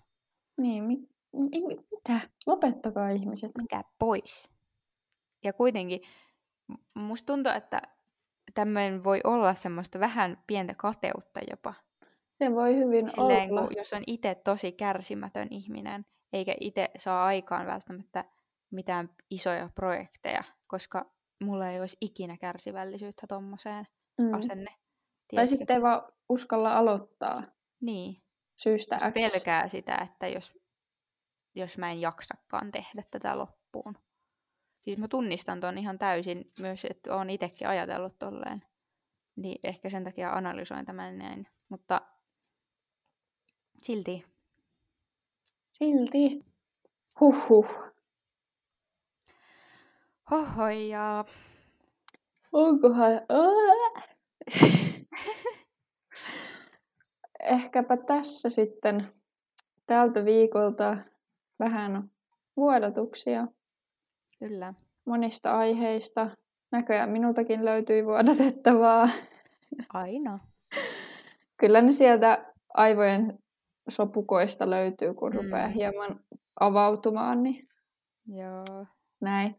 Niin, 0.59 0.85
mi- 0.85 1.09
mi- 1.33 1.77
mitä? 1.91 2.21
Lopettakaa 2.47 3.11
ihmiset. 3.11 3.51
Mikä 3.59 3.85
pois. 3.99 4.51
Ja 5.45 5.53
kuitenkin 5.53 6.01
musta 6.95 7.27
tuntuu, 7.27 7.53
että 7.53 7.83
tämmöinen 8.55 9.05
voi 9.05 9.21
olla 9.25 9.55
semmoista 9.55 10.01
vähän 10.01 10.43
pientä 10.47 10.75
kateutta 10.75 11.41
jopa. 11.51 11.75
Se 12.39 12.55
voi 12.55 12.77
hyvin 12.77 13.09
Silleen, 13.09 13.51
olla. 13.51 13.67
kun, 13.67 13.77
jos 13.77 13.93
on 13.93 14.03
itse 14.07 14.35
tosi 14.35 14.73
kärsimätön 14.73 15.49
ihminen, 15.51 16.07
eikä 16.33 16.55
itse 16.61 16.91
saa 16.97 17.25
aikaan 17.25 17.67
välttämättä 17.67 18.25
mitään 18.71 19.11
isoja 19.31 19.69
projekteja, 19.75 20.45
koska 20.67 21.11
mulla 21.45 21.69
ei 21.69 21.81
olisi 21.81 21.97
ikinä 22.01 22.37
kärsivällisyyttä 22.37 23.27
tommoseen 23.27 23.87
Mm. 24.19 24.35
asenne. 24.35 24.71
Tai 24.71 24.77
tiedätkö? 25.29 25.57
sitten 25.57 25.77
ei 25.77 25.83
vaan 25.83 26.03
uskalla 26.29 26.71
aloittaa 26.71 27.43
Niin, 27.81 28.23
syystä 28.57 28.95
jos 28.95 29.03
X. 29.11 29.15
pelkää 29.15 29.69
sitä, 29.69 29.95
että 29.97 30.29
jos, 30.29 30.59
jos 31.55 31.79
mä 31.79 31.91
en 31.91 32.01
jaksakaan 32.01 32.73
tehdä 32.73 33.03
tätä 33.11 33.39
loppuun. 33.39 33.99
Siis 34.85 34.99
mä 34.99 35.09
tunnistan 35.09 35.61
ton 35.61 35.79
ihan 35.79 35.99
täysin 35.99 36.53
myös, 36.61 36.85
että 36.85 37.15
oon 37.17 37.31
itsekin 37.31 37.69
ajatellut 37.69 38.19
tolleen. 38.19 38.63
Niin 39.37 39.59
ehkä 39.63 39.91
sen 39.91 40.05
takia 40.05 40.33
analysoin 40.33 40.87
tämän 40.87 41.19
näin. 41.19 41.47
Mutta 41.69 42.01
silti 43.83 44.25
Silti. 45.73 46.45
Huhhuh. 47.21 47.93
hohoi 50.31 50.89
ja 50.89 51.25
Onkohan... 52.53 53.13
Ehkäpä 57.41 57.97
tässä 57.97 58.51
sitten 58.51 59.13
tältä 59.87 60.25
viikolta 60.25 60.97
vähän 61.59 62.11
vuodatuksia 62.57 63.47
kyllä. 64.39 64.75
monista 65.05 65.59
aiheista. 65.59 66.31
Näköjään 66.71 67.11
minultakin 67.11 67.65
löytyi 67.65 68.05
vuodatettavaa. 68.05 69.09
Aina. 69.93 70.39
Kyllä 71.57 71.81
ne 71.81 71.93
sieltä 71.93 72.53
aivojen 72.75 73.39
sopukoista 73.89 74.71
löytyy, 74.71 75.15
kun 75.15 75.33
Mm. 75.33 75.39
rupeaa 75.39 75.69
hieman 75.69 76.21
avautumaan, 76.61 77.43
niin 77.43 77.69
Joo, 78.27 78.87
näin. 79.21 79.57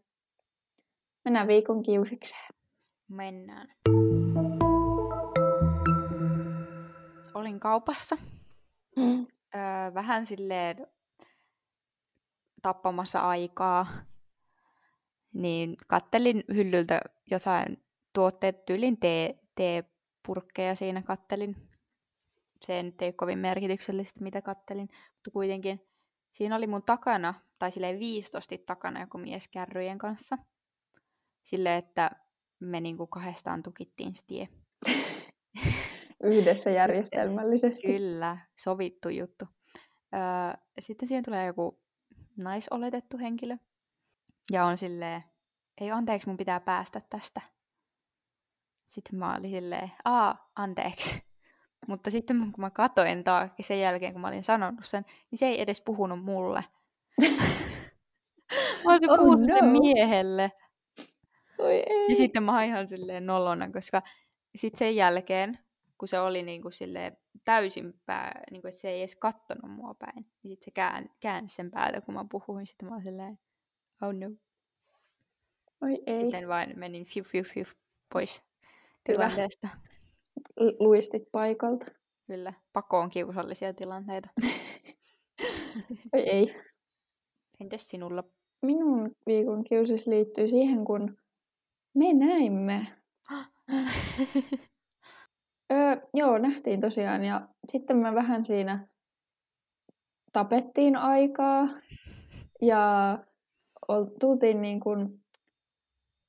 Mennään 1.24 1.48
viikon 1.48 1.82
kiusikseen. 1.82 2.48
mennään. 3.08 3.68
Olin 7.34 7.60
kaupassa. 7.60 8.16
Öö, 8.98 9.94
vähän 9.94 10.26
silleen 10.26 10.86
tappamassa 12.62 13.20
aikaa. 13.20 13.86
Niin 15.32 15.76
kattelin 15.86 16.44
hyllyltä 16.54 17.00
jotain 17.30 17.84
tuotteet, 18.12 18.64
tyylin 18.64 18.96
tee, 19.00 19.38
teepurkkeja 19.54 20.74
siinä 20.74 21.02
kattelin. 21.02 21.56
Se 22.66 22.82
nyt 22.82 23.02
ei 23.02 23.06
ole 23.06 23.12
kovin 23.12 23.38
merkityksellistä, 23.38 24.24
mitä 24.24 24.42
kattelin, 24.42 24.88
mutta 25.14 25.30
kuitenkin 25.32 25.80
siinä 26.32 26.56
oli 26.56 26.66
mun 26.66 26.82
takana, 26.82 27.34
tai 27.58 27.70
silleen 27.70 27.98
viistosti 27.98 28.58
takana 28.58 29.00
joku 29.00 29.18
mies 29.18 29.48
kärryjen 29.48 29.98
kanssa. 29.98 30.38
Silleen, 31.42 31.78
että 31.78 32.10
me 32.60 32.80
niinku 32.80 33.06
kahdestaan 33.06 33.62
tukittiin 33.62 34.14
se 34.14 34.22
tie. 34.26 34.48
Yhdessä 36.24 36.70
järjestelmällisesti. 36.70 37.86
Kyllä, 37.86 38.38
sovittu 38.56 39.08
juttu. 39.08 39.44
Öö, 40.14 40.62
sitten 40.80 41.08
siihen 41.08 41.24
tulee 41.24 41.46
joku 41.46 41.80
naisoletettu 42.36 43.18
henkilö. 43.18 43.56
Ja 44.52 44.64
on 44.64 44.76
silleen, 44.76 45.24
ei 45.80 45.90
anteeksi, 45.90 46.28
mun 46.28 46.36
pitää 46.36 46.60
päästä 46.60 47.00
tästä. 47.10 47.40
Sitten 48.86 49.18
mä 49.18 49.36
olin 49.36 49.50
silleen, 49.50 49.92
aa, 50.04 50.50
anteeksi. 50.56 51.33
Mutta 51.88 52.10
sitten 52.10 52.52
kun 52.52 52.60
mä 52.60 52.70
katoin 52.70 53.24
taakse 53.24 53.62
sen 53.62 53.80
jälkeen, 53.80 54.12
kun 54.12 54.20
mä 54.20 54.28
olin 54.28 54.44
sanonut 54.44 54.84
sen, 54.84 55.04
niin 55.30 55.38
se 55.38 55.46
ei 55.46 55.60
edes 55.60 55.80
puhunut 55.80 56.24
mulle. 56.24 56.64
mä 58.84 58.92
olisin 58.92 59.10
Oh 59.10 59.18
puhunut 59.18 59.46
no. 59.46 59.80
miehelle. 59.80 60.52
Oi 61.58 61.74
ei. 61.74 62.08
Ja 62.08 62.14
sitten 62.14 62.42
mä 62.42 62.52
oon 62.52 62.64
ihan 62.64 62.88
silleen 62.88 63.26
nolona, 63.26 63.70
koska 63.70 64.02
sitten 64.54 64.78
sen 64.78 64.96
jälkeen, 64.96 65.58
kun 65.98 66.08
se 66.08 66.20
oli 66.20 66.42
niinku 66.42 66.70
silleen 66.70 67.16
täysin 67.44 67.94
pää, 68.06 68.42
niinku, 68.50 68.68
että 68.68 68.80
se 68.80 68.90
ei 68.90 69.00
edes 69.00 69.16
kattonut 69.16 69.70
mua 69.70 69.94
päin, 69.94 70.26
niin 70.42 70.50
sitten 70.50 70.64
se 70.64 70.70
kään, 70.70 71.10
käänsi 71.20 71.54
sen 71.54 71.70
päätä, 71.70 72.00
kun 72.00 72.14
mä 72.14 72.24
puhuin. 72.30 72.66
Sitten 72.66 72.88
mä 72.88 72.94
olin 72.94 73.04
silleen, 73.04 73.38
oh 74.02 74.12
no. 74.12 74.30
Oi 75.82 76.02
ei. 76.06 76.20
Sitten 76.20 76.48
vain 76.48 76.78
menin 76.78 77.04
fiu 77.04 77.24
fiu 77.24 77.44
fiu 77.44 77.64
pois 78.12 78.42
tilanteesta. 79.04 79.68
Luistit 80.78 81.22
paikalta. 81.32 81.86
Kyllä, 82.26 82.52
pakoon 82.72 83.10
kiusallisia 83.10 83.74
tilanteita. 83.74 84.28
Oi 86.14 86.20
ei. 86.20 86.56
Entäs 87.60 87.88
sinulla? 87.88 88.24
Minun 88.62 89.10
viikon 89.26 89.64
kiusis 89.64 90.06
liittyy 90.06 90.48
siihen, 90.48 90.84
kun 90.84 91.16
me 91.94 92.12
näimme. 92.12 92.86
Öö, 95.72 95.96
joo, 96.14 96.38
nähtiin 96.38 96.80
tosiaan. 96.80 97.24
Ja 97.24 97.48
sitten 97.72 97.96
me 97.96 98.14
vähän 98.14 98.46
siinä 98.46 98.88
tapettiin 100.32 100.96
aikaa. 100.96 101.68
Ja 102.62 103.18
tultiin 104.20 104.62
niin 104.62 104.80
kuin 104.80 105.24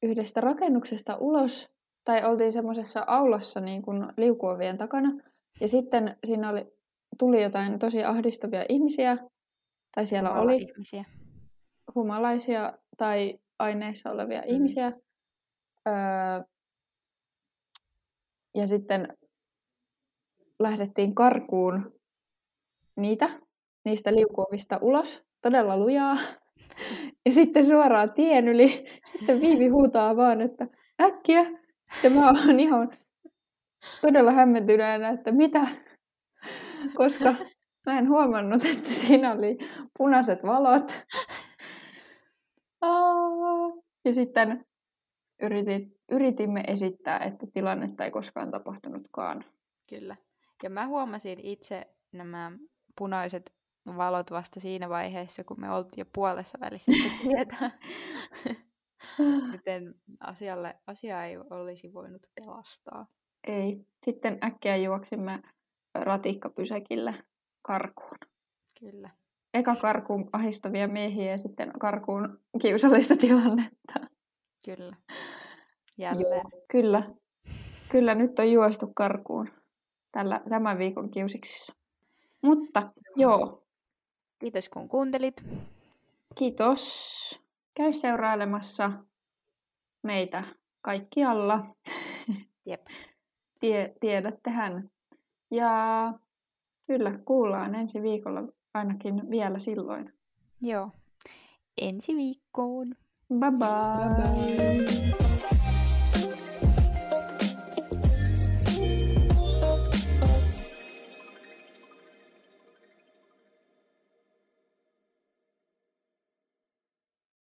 yhdestä 0.03 0.41
rakennuksesta 0.41 1.17
ulos. 1.17 1.74
Tai 2.05 2.25
oltiin 2.25 2.53
semmoisessa 2.53 3.03
aulassa 3.07 3.59
niin 3.59 3.81
kuin 3.81 4.07
liukuovien 4.17 4.77
takana. 4.77 5.11
Ja 5.61 5.67
sitten 5.67 6.17
siinä 6.25 6.49
oli, 6.49 6.67
tuli 7.19 7.43
jotain 7.43 7.79
tosi 7.79 8.03
ahdistavia 8.03 8.65
ihmisiä. 8.69 9.17
Tai 9.95 10.05
siellä 10.05 10.29
Kamala 10.29 10.45
oli 10.45 10.61
ihmisiä. 10.61 11.05
humalaisia 11.95 12.73
tai 12.97 13.39
aineissa 13.59 14.11
olevia 14.11 14.41
mm. 14.41 14.47
ihmisiä. 14.47 14.91
Öö, 15.87 15.93
ja 18.55 18.67
sitten 18.67 19.17
lähdettiin 20.59 21.15
karkuun 21.15 21.93
niitä, 22.95 23.29
niistä 23.85 24.15
liukuovista 24.15 24.79
ulos, 24.81 25.23
todella 25.41 25.77
lujaa. 25.77 26.17
Ja 27.25 27.33
sitten 27.33 27.65
suoraan 27.65 28.13
tien 28.13 28.47
yli, 28.47 28.85
sitten 29.11 29.41
Viivi 29.41 29.67
huutaa 29.67 30.15
vaan, 30.15 30.41
että 30.41 30.67
äkkiä. 31.01 31.64
Ja 32.03 32.09
mä 32.09 32.27
oon 32.27 32.59
ihan 32.59 32.97
todella 34.01 34.31
hämmentyneenä, 34.31 35.09
että 35.09 35.31
mitä, 35.31 35.67
koska 36.95 37.35
mä 37.85 37.99
en 37.99 38.09
huomannut, 38.09 38.65
että 38.65 38.89
siinä 38.89 39.31
oli 39.31 39.57
punaiset 39.97 40.43
valot. 40.43 40.91
Ja 44.05 44.13
sitten 44.13 44.65
yritin, 45.41 45.95
yritimme 46.11 46.63
esittää, 46.67 47.19
että 47.19 47.47
tilannetta 47.53 48.05
ei 48.05 48.11
koskaan 48.11 48.51
tapahtunutkaan. 48.51 49.45
Kyllä. 49.89 50.15
Ja 50.63 50.69
mä 50.69 50.87
huomasin 50.87 51.39
itse 51.39 51.87
nämä 52.11 52.51
punaiset 52.97 53.53
valot 53.97 54.31
vasta 54.31 54.59
siinä 54.59 54.89
vaiheessa, 54.89 55.43
kun 55.43 55.61
me 55.61 55.71
oltiin 55.71 56.01
jo 56.01 56.05
puolessa 56.13 56.59
välissä 56.59 56.91
tietä. 57.21 57.71
Joten 59.51 59.95
asialle, 60.19 60.75
asia 60.87 61.25
ei 61.25 61.37
olisi 61.37 61.93
voinut 61.93 62.21
pelastaa. 62.35 63.07
Ei. 63.47 63.85
Sitten 64.05 64.37
äkkiä 64.43 64.75
juoksimme 64.77 65.41
ratikkapysäkillä 65.95 67.13
karkuun. 67.61 68.17
Kyllä. 68.79 69.09
Eka 69.53 69.75
karkuun 69.75 70.29
ahistavia 70.33 70.87
miehiä 70.87 71.31
ja 71.31 71.37
sitten 71.37 71.71
karkuun 71.79 72.39
kiusallista 72.61 73.15
tilannetta. 73.15 73.93
Kyllä. 74.65 74.95
Jälleen. 75.97 76.45
Kyllä. 76.71 77.03
Kyllä 77.91 78.15
nyt 78.15 78.39
on 78.39 78.51
juostu 78.51 78.91
karkuun 78.95 79.49
tällä 80.11 80.41
tämän 80.49 80.77
viikon 80.77 81.11
kiusiksissa. 81.11 81.73
Mutta 82.41 82.93
joo, 83.15 83.65
Kiitos 84.39 84.69
kun 84.69 84.89
kuuntelit. 84.89 85.43
kiitos. 86.35 87.44
Käy 87.75 87.93
seurailemassa 87.93 88.91
meitä 90.03 90.43
kaikkialla. 90.81 91.75
Jep. 92.65 92.87
Tie, 93.59 93.95
tiedättehän. 93.99 94.89
Ja 95.51 96.13
kyllä, 96.87 97.19
kuullaan 97.25 97.75
ensi 97.75 98.01
viikolla 98.01 98.43
ainakin 98.73 99.29
vielä 99.29 99.59
silloin. 99.59 100.13
Joo. 100.61 100.91
Ensi 101.77 102.15
viikkoon. 102.15 102.95
Bye 103.39 103.51
bye. 103.51 104.15
Bye 104.15 104.85
bye. 104.85 105.24